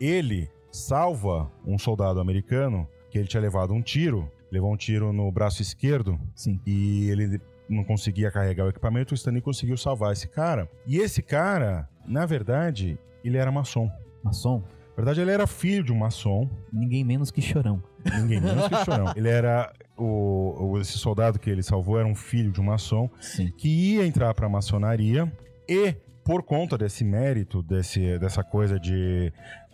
ele 0.00 0.48
salva 0.70 1.50
um 1.66 1.78
soldado 1.78 2.20
americano 2.20 2.86
que 3.10 3.18
ele 3.18 3.26
tinha 3.26 3.40
levado 3.40 3.72
um 3.74 3.82
tiro, 3.82 4.30
levou 4.50 4.72
um 4.72 4.76
tiro 4.76 5.12
no 5.12 5.30
braço 5.30 5.60
esquerdo 5.62 6.18
Sim. 6.34 6.60
e 6.66 7.08
ele 7.10 7.40
não 7.68 7.84
conseguia 7.84 8.30
carregar 8.30 8.66
o 8.66 8.68
equipamento, 8.68 9.12
o 9.12 9.14
Stanley 9.14 9.40
conseguiu 9.42 9.76
salvar 9.76 10.12
esse 10.12 10.28
cara. 10.28 10.68
E 10.86 10.98
esse 10.98 11.22
cara, 11.22 11.88
na 12.06 12.24
verdade, 12.26 12.98
ele 13.24 13.36
era 13.36 13.50
maçom. 13.50 13.90
Maçom, 14.22 14.62
Na 14.92 14.96
verdade, 14.96 15.20
ele 15.22 15.30
era 15.30 15.46
filho 15.46 15.82
de 15.82 15.92
um 15.92 15.96
maçom, 15.96 16.48
ninguém 16.72 17.02
menos 17.02 17.30
que 17.30 17.40
chorão. 17.40 17.82
ninguém 18.20 18.40
menos 18.40 18.68
que 18.68 18.76
chorão. 18.84 19.12
Ele 19.16 19.28
era 19.28 19.72
o, 19.96 20.72
o- 20.72 20.80
esse 20.80 20.98
soldado 20.98 21.38
que 21.38 21.48
ele 21.48 21.62
salvou 21.62 21.98
era 21.98 22.06
um 22.06 22.14
filho 22.14 22.52
de 22.52 22.60
um 22.60 22.64
maçom 22.64 23.08
Sim. 23.20 23.50
que 23.56 23.68
ia 23.94 24.06
entrar 24.06 24.34
para 24.34 24.46
a 24.46 24.50
maçonaria 24.50 25.32
e 25.68 25.94
por 26.24 26.42
conta 26.42 26.76
desse 26.76 27.04
mérito, 27.04 27.62
desse, 27.62 28.18
dessa 28.18 28.44
coisa 28.44 28.78
de, 28.78 29.32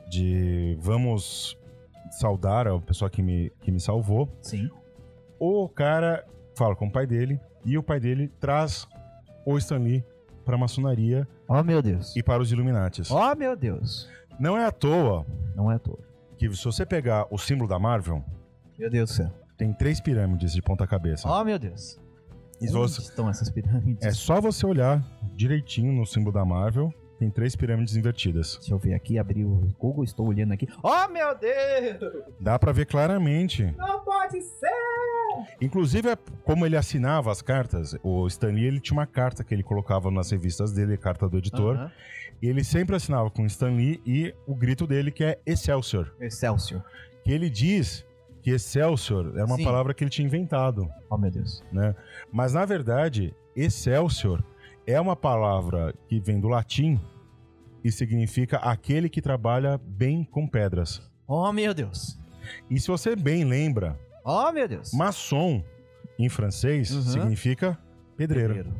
de 0.08 0.78
vamos 0.80 1.58
saudar 2.12 2.66
a 2.68 2.78
pessoa 2.80 3.10
que 3.10 3.20
me, 3.20 3.50
que 3.60 3.70
me 3.72 3.80
salvou, 3.80 4.28
Sim. 4.40 4.70
o 5.38 5.68
cara 5.68 6.24
fala 6.56 6.74
com 6.76 6.86
o 6.86 6.92
pai 6.92 7.06
dele 7.06 7.40
e 7.64 7.76
o 7.76 7.82
pai 7.82 7.98
dele 8.00 8.28
traz 8.40 8.86
o 9.44 9.58
Stan 9.58 9.78
Lee 9.78 10.02
para 10.44 10.54
a 10.54 10.58
maçonaria 10.58 11.26
Oh, 11.48 11.62
meu 11.62 11.80
Deus. 11.82 12.14
e 12.14 12.22
para 12.22 12.42
os 12.42 12.52
Illuminates. 12.52 13.10
Oh, 13.10 13.34
meu 13.34 13.56
Deus. 13.56 14.08
Não 14.38 14.56
é 14.56 14.64
à 14.66 14.70
toa 14.70 15.24
Não 15.56 15.70
é 15.72 15.76
à 15.76 15.78
toa. 15.78 15.98
que 16.36 16.48
se 16.54 16.64
você 16.64 16.84
pegar 16.86 17.26
o 17.30 17.38
símbolo 17.38 17.68
da 17.68 17.78
Marvel, 17.78 18.22
Meu 18.78 18.90
Deus 18.90 19.10
do 19.10 19.16
céu. 19.16 19.32
tem 19.56 19.72
três 19.72 20.00
pirâmides 20.00 20.52
de 20.52 20.62
ponta 20.62 20.86
cabeça. 20.86 21.28
Oh, 21.28 21.42
meu 21.44 21.58
Deus. 21.58 21.98
E 22.60 22.64
Onde 22.66 22.72
você- 22.72 23.00
estão 23.00 23.28
essas 23.30 23.50
pirâmides? 23.50 24.04
é 24.04 24.10
só 24.12 24.40
você 24.40 24.66
olhar 24.66 25.02
direitinho 25.34 25.92
no 25.92 26.04
símbolo 26.04 26.32
da 26.34 26.44
Marvel, 26.44 26.92
tem 27.18 27.30
três 27.30 27.56
pirâmides 27.56 27.96
invertidas. 27.96 28.56
Deixa 28.58 28.74
eu 28.74 28.78
ver 28.78 28.94
aqui, 28.94 29.18
abrir 29.18 29.44
o 29.44 29.74
Google, 29.78 30.04
estou 30.04 30.26
olhando 30.28 30.52
aqui. 30.52 30.68
Oh, 30.82 31.08
meu 31.08 31.36
Deus! 31.36 31.98
Dá 32.40 32.58
pra 32.58 32.70
ver 32.72 32.86
claramente. 32.86 33.64
Não 33.76 34.00
pode 34.04 34.40
ser! 34.40 34.97
Inclusive, 35.60 36.10
é 36.10 36.16
como 36.44 36.64
ele 36.66 36.76
assinava 36.76 37.30
as 37.30 37.42
cartas, 37.42 37.96
o 38.02 38.26
Stan 38.26 38.48
Lee, 38.48 38.64
ele 38.66 38.80
tinha 38.80 38.98
uma 38.98 39.06
carta 39.06 39.42
que 39.44 39.54
ele 39.54 39.62
colocava 39.62 40.10
nas 40.10 40.30
revistas 40.30 40.72
dele, 40.72 40.96
carta 40.96 41.28
do 41.28 41.38
editor, 41.38 41.90
e 42.40 42.46
ele 42.48 42.62
sempre 42.64 42.96
assinava 42.96 43.30
com 43.30 43.44
Stan 43.46 43.70
Lee 43.70 44.00
e 44.06 44.34
o 44.46 44.54
grito 44.54 44.86
dele 44.86 45.10
que 45.10 45.24
é 45.24 45.38
Excelsior. 45.46 46.12
Excelsior. 46.20 46.82
Que 47.24 47.32
ele 47.32 47.50
diz 47.50 48.04
que 48.42 48.50
Excelsior 48.50 49.32
era 49.34 49.44
uma 49.44 49.56
Sim. 49.56 49.64
palavra 49.64 49.92
que 49.92 50.04
ele 50.04 50.10
tinha 50.10 50.26
inventado, 50.26 50.88
Oh, 51.10 51.18
meu 51.18 51.30
Deus. 51.30 51.62
né? 51.72 51.94
Mas 52.32 52.52
na 52.54 52.64
verdade, 52.64 53.34
Excelsior 53.56 54.42
é 54.86 55.00
uma 55.00 55.16
palavra 55.16 55.92
que 56.08 56.18
vem 56.20 56.40
do 56.40 56.48
latim 56.48 56.98
e 57.84 57.90
significa 57.92 58.56
aquele 58.58 59.08
que 59.08 59.20
trabalha 59.20 59.78
bem 59.84 60.24
com 60.24 60.46
pedras. 60.46 61.02
Oh, 61.26 61.52
meu 61.52 61.74
Deus. 61.74 62.18
E 62.70 62.80
se 62.80 62.88
você 62.88 63.14
bem 63.14 63.44
lembra, 63.44 63.98
Oh, 64.30 64.52
meu 64.52 64.68
Deus. 64.68 64.92
maçom 64.92 65.62
em 66.18 66.28
francês 66.28 66.90
Uhum. 66.90 67.02
significa 67.02 67.78
pedreiro. 68.16 68.74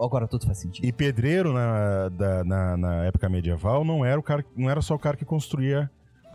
Agora 0.00 0.26
tudo 0.26 0.44
faz 0.46 0.58
sentido. 0.58 0.84
E 0.84 0.92
pedreiro 0.92 1.52
na, 1.52 2.08
da- 2.10 2.44
na, 2.44 2.76
na 2.76 3.04
época 3.04 3.28
medieval 3.28 3.84
não 3.84 4.04
era, 4.04 4.18
o 4.18 4.22
cara, 4.22 4.44
não 4.56 4.68
era 4.68 4.80
só 4.82 4.94
o 4.94 4.98
cara 4.98 5.16
que 5.16 5.24
construía 5.24 5.90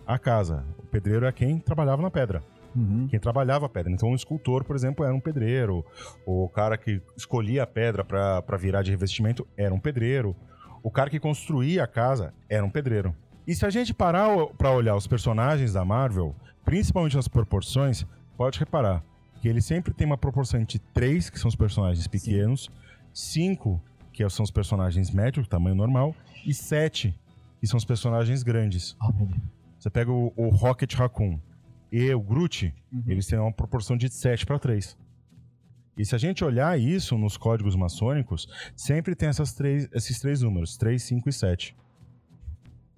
a 0.05 0.17
casa. 0.17 0.63
O 0.79 0.87
pedreiro 0.87 1.25
é 1.25 1.31
quem 1.31 1.59
trabalhava 1.59 2.01
na 2.01 2.09
pedra. 2.11 2.43
Uhum. 2.75 3.07
Quem 3.09 3.19
trabalhava 3.19 3.65
a 3.65 3.69
pedra. 3.69 3.91
Então, 3.91 4.09
um 4.09 4.15
escultor, 4.15 4.63
por 4.63 4.75
exemplo, 4.75 5.05
era 5.05 5.13
um 5.13 5.19
pedreiro. 5.19 5.85
O 6.25 6.47
cara 6.49 6.77
que 6.77 7.01
escolhia 7.15 7.63
a 7.63 7.67
pedra 7.67 8.03
para 8.03 8.57
virar 8.57 8.81
de 8.83 8.91
revestimento 8.91 9.47
era 9.57 9.73
um 9.73 9.79
pedreiro. 9.79 10.35
O 10.83 10.91
cara 10.91 11.09
que 11.09 11.19
construía 11.19 11.83
a 11.83 11.87
casa 11.87 12.33
era 12.49 12.65
um 12.65 12.69
pedreiro. 12.69 13.15
E 13.47 13.55
se 13.55 13.65
a 13.65 13.69
gente 13.69 13.93
parar 13.93 14.27
para 14.57 14.71
olhar 14.71 14.95
os 14.95 15.07
personagens 15.07 15.73
da 15.73 15.85
Marvel, 15.85 16.35
principalmente 16.65 17.17
as 17.17 17.27
proporções, 17.27 18.05
pode 18.37 18.59
reparar 18.59 19.03
que 19.41 19.47
ele 19.47 19.61
sempre 19.61 19.93
tem 19.93 20.07
uma 20.07 20.17
proporção 20.17 20.63
de 20.63 20.79
três, 20.79 21.29
que 21.29 21.37
são 21.39 21.49
os 21.49 21.55
personagens 21.55 22.07
pequenos, 22.07 22.69
cinco, 23.13 23.81
que 24.11 24.27
são 24.29 24.43
os 24.43 24.51
personagens 24.51 25.11
médios, 25.11 25.47
tamanho 25.47 25.75
normal, 25.75 26.15
e 26.45 26.53
sete, 26.53 27.13
que 27.59 27.67
são 27.67 27.77
os 27.77 27.85
personagens 27.85 28.43
grandes. 28.43 28.95
Oh. 29.01 29.27
Você 29.77 29.89
pega 29.89 30.11
o, 30.11 30.33
o 30.35 30.49
Rocket 30.49 30.93
Raccoon 30.95 31.39
e 31.91 32.11
o 32.13 32.19
Groot, 32.19 32.73
Uhum. 32.91 33.03
eles 33.07 33.27
têm 33.27 33.37
uma 33.37 33.51
proporção 33.51 33.95
de 33.95 34.09
7 34.09 34.45
para 34.45 34.57
3. 34.57 34.97
E 35.97 36.05
se 36.05 36.15
a 36.15 36.17
gente 36.17 36.43
olhar 36.43 36.79
isso 36.79 37.17
nos 37.17 37.37
códigos 37.37 37.75
maçônicos, 37.75 38.47
sempre 38.75 39.15
tem 39.15 39.29
essas 39.29 39.53
três, 39.53 39.87
esses 39.93 40.19
três 40.19 40.41
números, 40.41 40.75
3, 40.75 41.01
5 41.01 41.29
e 41.29 41.33
7. 41.33 41.75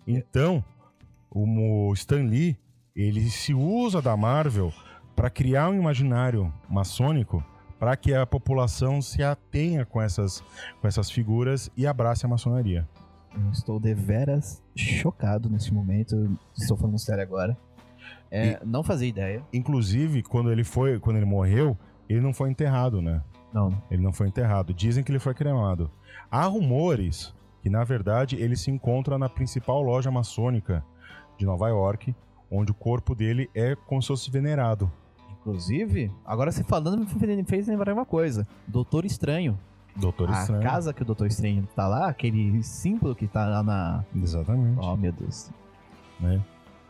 Então, 0.07 0.63
o 1.29 1.91
Stan 1.93 2.23
Lee, 2.23 2.57
ele 2.95 3.29
se 3.29 3.53
usa 3.53 4.01
da 4.01 4.15
Marvel 4.15 4.73
para 5.17 5.31
criar 5.31 5.67
um 5.69 5.73
imaginário 5.73 6.53
maçônico 6.69 7.43
para 7.79 7.97
que 7.97 8.13
a 8.13 8.23
população 8.23 9.01
se 9.01 9.23
atenha 9.23 9.83
com 9.83 9.99
essas, 9.99 10.43
com 10.79 10.87
essas 10.87 11.09
figuras 11.09 11.71
e 11.75 11.87
abrace 11.87 12.23
a 12.23 12.29
maçonaria. 12.29 12.87
Eu 13.33 13.51
estou 13.51 13.79
deveras 13.79 14.61
chocado 14.75 15.49
nesse 15.49 15.73
momento. 15.73 16.37
Estou 16.55 16.77
falando 16.77 16.99
sério 16.99 17.23
agora. 17.23 17.57
É, 18.29 18.63
não 18.63 18.83
fazia 18.83 19.07
ideia. 19.07 19.43
Inclusive, 19.51 20.21
quando 20.21 20.51
ele 20.51 20.63
foi, 20.63 20.99
quando 20.99 21.17
ele 21.17 21.25
morreu, 21.25 21.75
ele 22.07 22.21
não 22.21 22.31
foi 22.31 22.51
enterrado, 22.51 23.01
né? 23.01 23.23
Não, 23.51 23.71
não. 23.71 23.83
Ele 23.89 24.03
não 24.03 24.13
foi 24.13 24.27
enterrado. 24.27 24.71
Dizem 24.71 25.03
que 25.03 25.11
ele 25.11 25.19
foi 25.19 25.33
cremado. 25.33 25.89
Há 26.29 26.45
rumores 26.45 27.33
que, 27.63 27.71
na 27.71 27.83
verdade, 27.83 28.35
ele 28.35 28.55
se 28.55 28.69
encontra 28.69 29.17
na 29.17 29.27
principal 29.27 29.81
loja 29.81 30.11
maçônica 30.11 30.85
de 31.39 31.45
Nova 31.45 31.69
York, 31.69 32.15
onde 32.51 32.71
o 32.71 32.75
corpo 32.75 33.15
dele 33.15 33.49
é 33.55 33.75
como 33.75 33.99
se 33.99 34.09
fosse 34.09 34.29
venerado. 34.29 34.91
Inclusive, 35.51 36.11
agora 36.25 36.51
você 36.51 36.61
falando 36.61 37.07
me 37.07 37.43
fez 37.45 37.67
lembrar 37.69 37.93
uma 37.93 38.05
coisa. 38.05 38.45
Doutor 38.67 39.05
Estranho. 39.05 39.57
Doutor 39.95 40.29
a 40.29 40.41
Estranho. 40.41 40.61
casa 40.61 40.93
que 40.93 41.01
o 41.01 41.05
Doutor 41.05 41.25
Estranho 41.27 41.65
tá 41.73 41.87
lá, 41.87 42.07
aquele 42.09 42.61
símbolo 42.61 43.15
que 43.15 43.27
tá 43.27 43.45
lá 43.47 43.63
na... 43.63 44.03
Exatamente. 44.13 44.77
Oh, 44.79 44.95
meu 44.97 45.11
Deus. 45.13 45.49
né? 46.19 46.43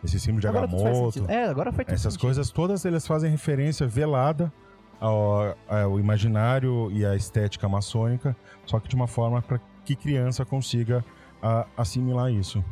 Esse 0.03 0.19
símbolo 0.19 0.41
de 0.41 0.47
Agora 0.47 0.65
Agamotto. 0.65 1.25
É, 1.29 1.45
agora 1.45 1.71
foi 1.71 1.85
Essas 1.87 2.01
sentido. 2.13 2.21
coisas 2.21 2.49
todas 2.49 2.83
eles 2.83 3.05
fazem 3.05 3.29
referência 3.29 3.85
velada 3.87 4.51
ao, 4.99 5.55
ao 5.69 5.99
imaginário 5.99 6.91
e 6.91 7.05
à 7.05 7.15
estética 7.15 7.69
maçônica, 7.69 8.35
só 8.65 8.79
que 8.79 8.87
de 8.89 8.95
uma 8.95 9.07
forma 9.07 9.39
para 9.41 9.59
que 9.85 9.95
criança 9.95 10.43
consiga 10.43 11.05
a- 11.41 11.65
assimilar 11.77 12.31
isso. 12.31 12.63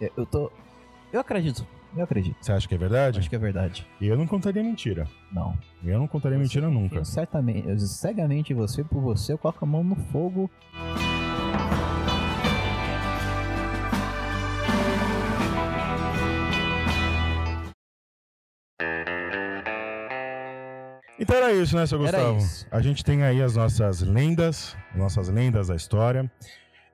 É, 0.00 0.10
Eu 0.16 0.24
tô... 0.24 0.50
Eu 1.12 1.20
acredito. 1.20 1.66
Eu 1.96 2.02
acredito. 2.04 2.36
Você 2.40 2.50
acha 2.52 2.66
que 2.66 2.74
é 2.74 2.78
verdade? 2.78 3.18
Acho 3.20 3.30
que 3.30 3.36
é 3.36 3.38
verdade. 3.38 3.86
Eu 4.00 4.16
não 4.16 4.26
contaria 4.26 4.62
mentira. 4.62 5.06
Não. 5.32 5.56
Eu 5.84 5.98
não 5.98 6.08
contaria 6.08 6.36
mentira 6.38 6.66
Você 6.66 6.72
nunca. 6.74 6.88
confia 6.98 7.04
Certamente, 7.04 7.68
eu- 7.68 7.78
cegamente 7.78 8.52
você, 8.52 8.82
por 8.82 9.00
você, 9.00 9.32
eu 9.32 9.38
coloco 9.38 9.64
a 9.64 9.68
mão 9.68 9.84
no 9.84 9.94
fogo. 9.96 10.50
Então 21.18 21.36
era 21.36 21.52
isso, 21.52 21.76
né, 21.76 21.86
seu 21.86 22.04
Era 22.06 22.18
Gustavo? 22.18 22.38
isso. 22.38 22.66
A 22.70 22.80
gente 22.82 23.04
tem 23.04 23.22
aí 23.22 23.40
as 23.40 23.54
nossas 23.54 24.00
lendas, 24.02 24.76
nossas 24.94 25.28
lendas 25.28 25.68
da 25.68 25.76
história. 25.76 26.30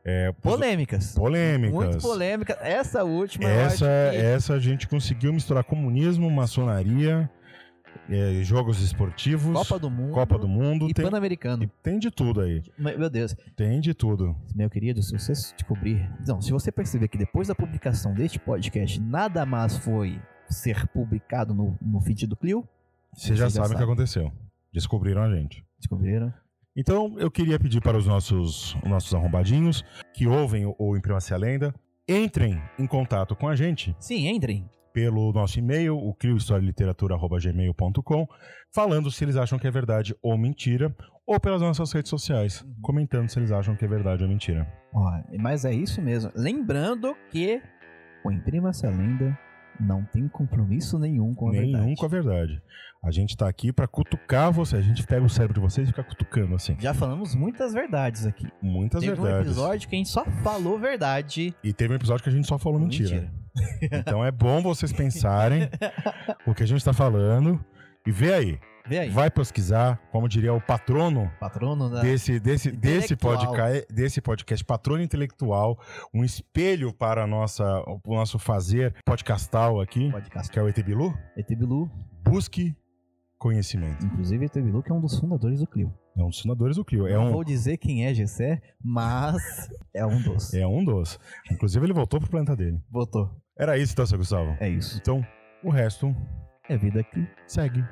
É, 0.04 0.32
Polêmicas. 0.32 1.14
polêmicas. 1.14 1.74
Muito 1.74 1.98
polêmica. 1.98 2.56
Essa 2.60 3.04
última, 3.04 3.48
Essa, 3.48 3.84
que... 4.10 4.16
essa 4.16 4.54
a 4.54 4.58
gente 4.58 4.88
conseguiu 4.88 5.32
misturar 5.32 5.62
comunismo, 5.62 6.30
maçonaria, 6.30 7.30
é, 8.08 8.42
jogos 8.42 8.80
esportivos, 8.80 9.52
Copa 9.52 9.78
do 9.78 9.90
Mundo 9.90 10.12
Copa 10.12 10.38
do 10.38 10.48
Mundo, 10.48 10.88
e 10.88 10.94
tem, 10.94 11.04
Pan-Americano. 11.04 11.70
tem 11.82 11.98
de 11.98 12.10
tudo 12.10 12.40
aí. 12.40 12.62
Meu 12.78 13.10
Deus. 13.10 13.36
Tem 13.54 13.80
de 13.80 13.92
tudo. 13.92 14.34
Meu 14.54 14.70
querido, 14.70 15.02
se 15.02 15.12
você 15.12 15.32
descobrir... 15.32 16.10
Não, 16.26 16.40
se 16.40 16.50
você 16.50 16.72
perceber 16.72 17.08
que 17.08 17.18
depois 17.18 17.48
da 17.48 17.54
publicação 17.54 18.14
deste 18.14 18.38
podcast, 18.38 18.98
nada 19.00 19.44
mais 19.44 19.76
foi 19.76 20.20
ser 20.48 20.86
publicado 20.88 21.54
no, 21.54 21.78
no 21.80 22.00
feed 22.00 22.26
do 22.26 22.36
Clio, 22.36 22.66
Você 23.14 23.36
já 23.36 23.48
já 23.48 23.62
sabe 23.62 23.74
o 23.74 23.76
que 23.76 23.84
aconteceu. 23.84 24.32
Descobriram 24.72 25.22
a 25.22 25.34
gente. 25.36 25.64
descobriram. 25.78 26.32
Então, 26.76 27.16
eu 27.18 27.30
queria 27.30 27.59
pedir 27.59 27.80
para 27.80 27.96
os 27.98 28.06
nossos, 28.06 28.74
os 28.76 28.88
nossos 28.88 29.12
arrombadinhos 29.14 29.83
que 30.14 30.26
ouvem 30.26 30.64
o, 30.66 30.74
o 30.78 30.96
Imprima-se 30.96 31.35
a 31.35 31.37
Lenda, 31.37 31.74
entrem 32.09 32.61
em 32.78 32.87
contato 32.87 33.35
com 33.37 33.48
a 33.48 33.56
gente 33.56 33.94
Sim, 33.98 34.28
entrem. 34.28 34.68
pelo 34.92 35.33
nosso 35.33 35.59
e-mail, 35.59 35.96
o 35.96 36.14
criohistorialiteratura.gmail.com, 36.14 38.26
falando 38.74 39.11
se 39.11 39.24
eles 39.24 39.37
acham 39.37 39.59
que 39.59 39.66
é 39.66 39.70
verdade 39.70 40.14
ou 40.22 40.37
mentira, 40.38 40.94
ou 41.26 41.38
pelas 41.40 41.61
nossas 41.62 41.92
redes 41.92 42.11
sociais, 42.11 42.62
Uhum. 42.62 42.74
comentando 42.83 43.28
se 43.28 43.38
eles 43.38 43.52
acham 43.52 43.76
que 43.76 43.85
é 43.85 43.88
verdade 43.88 44.22
ou 44.22 44.28
mentira. 44.28 44.66
Ó, 44.92 45.11
mas 45.38 45.64
é 45.64 45.72
isso 45.72 46.00
mesmo. 46.02 46.30
Lembrando 46.35 47.14
que 47.30 47.62
o 48.24 48.30
Imprima-se 48.33 48.87
a 48.87 48.90
Lenda 48.90 49.38
não 49.80 50.04
tem 50.04 50.28
compromisso 50.28 50.98
nenhum 50.98 51.34
com 51.34 51.48
a 51.48 51.52
Nenhum 51.52 51.72
verdade. 51.72 51.96
com 51.96 52.04
a 52.06 52.08
verdade. 52.08 52.62
A 53.02 53.10
gente 53.10 53.34
tá 53.36 53.48
aqui 53.48 53.72
para 53.72 53.88
cutucar 53.88 54.52
você, 54.52 54.76
a 54.76 54.80
gente 54.82 55.06
pega 55.06 55.24
o 55.24 55.28
cérebro 55.28 55.54
de 55.54 55.60
vocês 55.60 55.88
e 55.88 55.90
fica 55.90 56.04
cutucando 56.04 56.54
assim. 56.54 56.76
Já 56.78 56.92
falamos 56.92 57.34
muitas 57.34 57.72
verdades 57.72 58.26
aqui. 58.26 58.46
Muitas 58.60 59.00
Teve 59.00 59.18
um 59.18 59.22
verdades. 59.24 59.46
episódio 59.52 59.88
que 59.88 59.94
a 59.94 59.98
gente 59.98 60.10
só 60.10 60.24
falou 60.42 60.78
verdade. 60.78 61.54
E 61.64 61.72
teve 61.72 61.94
um 61.94 61.96
episódio 61.96 62.22
que 62.22 62.28
a 62.28 62.32
gente 62.32 62.46
só 62.46 62.58
falou 62.58 62.78
mentira. 62.78 63.30
Então 63.80 64.24
é 64.24 64.30
bom 64.30 64.60
vocês 64.60 64.92
pensarem 64.92 65.62
o 66.46 66.54
que 66.54 66.62
a 66.62 66.66
gente 66.66 66.84
tá 66.84 66.92
falando 66.92 67.58
e 68.06 68.10
vê 68.10 68.34
aí. 68.34 68.58
Vê 68.86 68.98
aí. 69.00 69.10
Vai 69.10 69.30
pesquisar, 69.30 70.00
como 70.10 70.28
diria 70.28 70.52
o 70.52 70.60
patrono 70.60 71.30
Patrono 71.38 71.88
da. 71.90 72.00
desse, 72.00 72.40
desse, 72.40 72.70
desse, 72.72 73.14
Intelectual. 73.14 73.36
podcast, 73.38 73.86
desse 73.94 74.20
podcast, 74.20 74.64
patrono 74.64 75.02
intelectual, 75.02 75.78
um 76.12 76.24
espelho 76.24 76.92
para 76.92 77.24
a 77.24 77.26
nossa, 77.26 77.64
o 78.04 78.14
nosso 78.14 78.38
fazer 78.38 78.94
podcastal 79.04 79.80
aqui, 79.80 80.10
podcast. 80.10 80.50
que 80.50 80.58
é 80.58 80.62
o 80.62 80.68
ET 80.68 80.82
Bilu. 80.82 81.14
ET 81.36 81.48
Bilu. 81.48 81.90
Busque 82.24 82.74
conhecimento. 83.38 84.04
Inclusive, 84.04 84.44
ET 84.46 84.54
Bilu, 84.54 84.82
que 84.82 84.90
é 84.90 84.94
um 84.94 85.00
dos 85.00 85.18
fundadores 85.18 85.60
do 85.60 85.66
Clio. 85.66 85.92
É 86.18 86.22
um 86.22 86.28
dos 86.28 86.40
fundadores 86.40 86.76
do 86.76 86.84
Clio. 86.84 87.06
É 87.06 87.14
Não 87.14 87.28
um, 87.28 87.32
vou 87.32 87.44
dizer 87.44 87.76
quem 87.78 88.04
é 88.06 88.12
Gessé, 88.12 88.60
mas 88.82 89.36
é 89.94 90.04
um 90.04 90.20
dos. 90.20 90.52
é 90.52 90.66
um 90.66 90.84
dos. 90.84 91.18
Inclusive, 91.50 91.86
ele 91.86 91.92
voltou 91.92 92.18
pro 92.20 92.28
planeta 92.28 92.56
dele. 92.56 92.80
Botou. 92.90 93.30
Era 93.58 93.78
isso, 93.78 93.92
então, 93.92 94.04
seu 94.06 94.18
Gustavo. 94.18 94.56
É 94.58 94.68
isso. 94.68 94.98
Então, 95.00 95.24
o 95.62 95.70
resto 95.70 96.14
É 96.68 96.76
vida 96.76 97.00
aqui. 97.00 97.26
segue. 97.46 97.84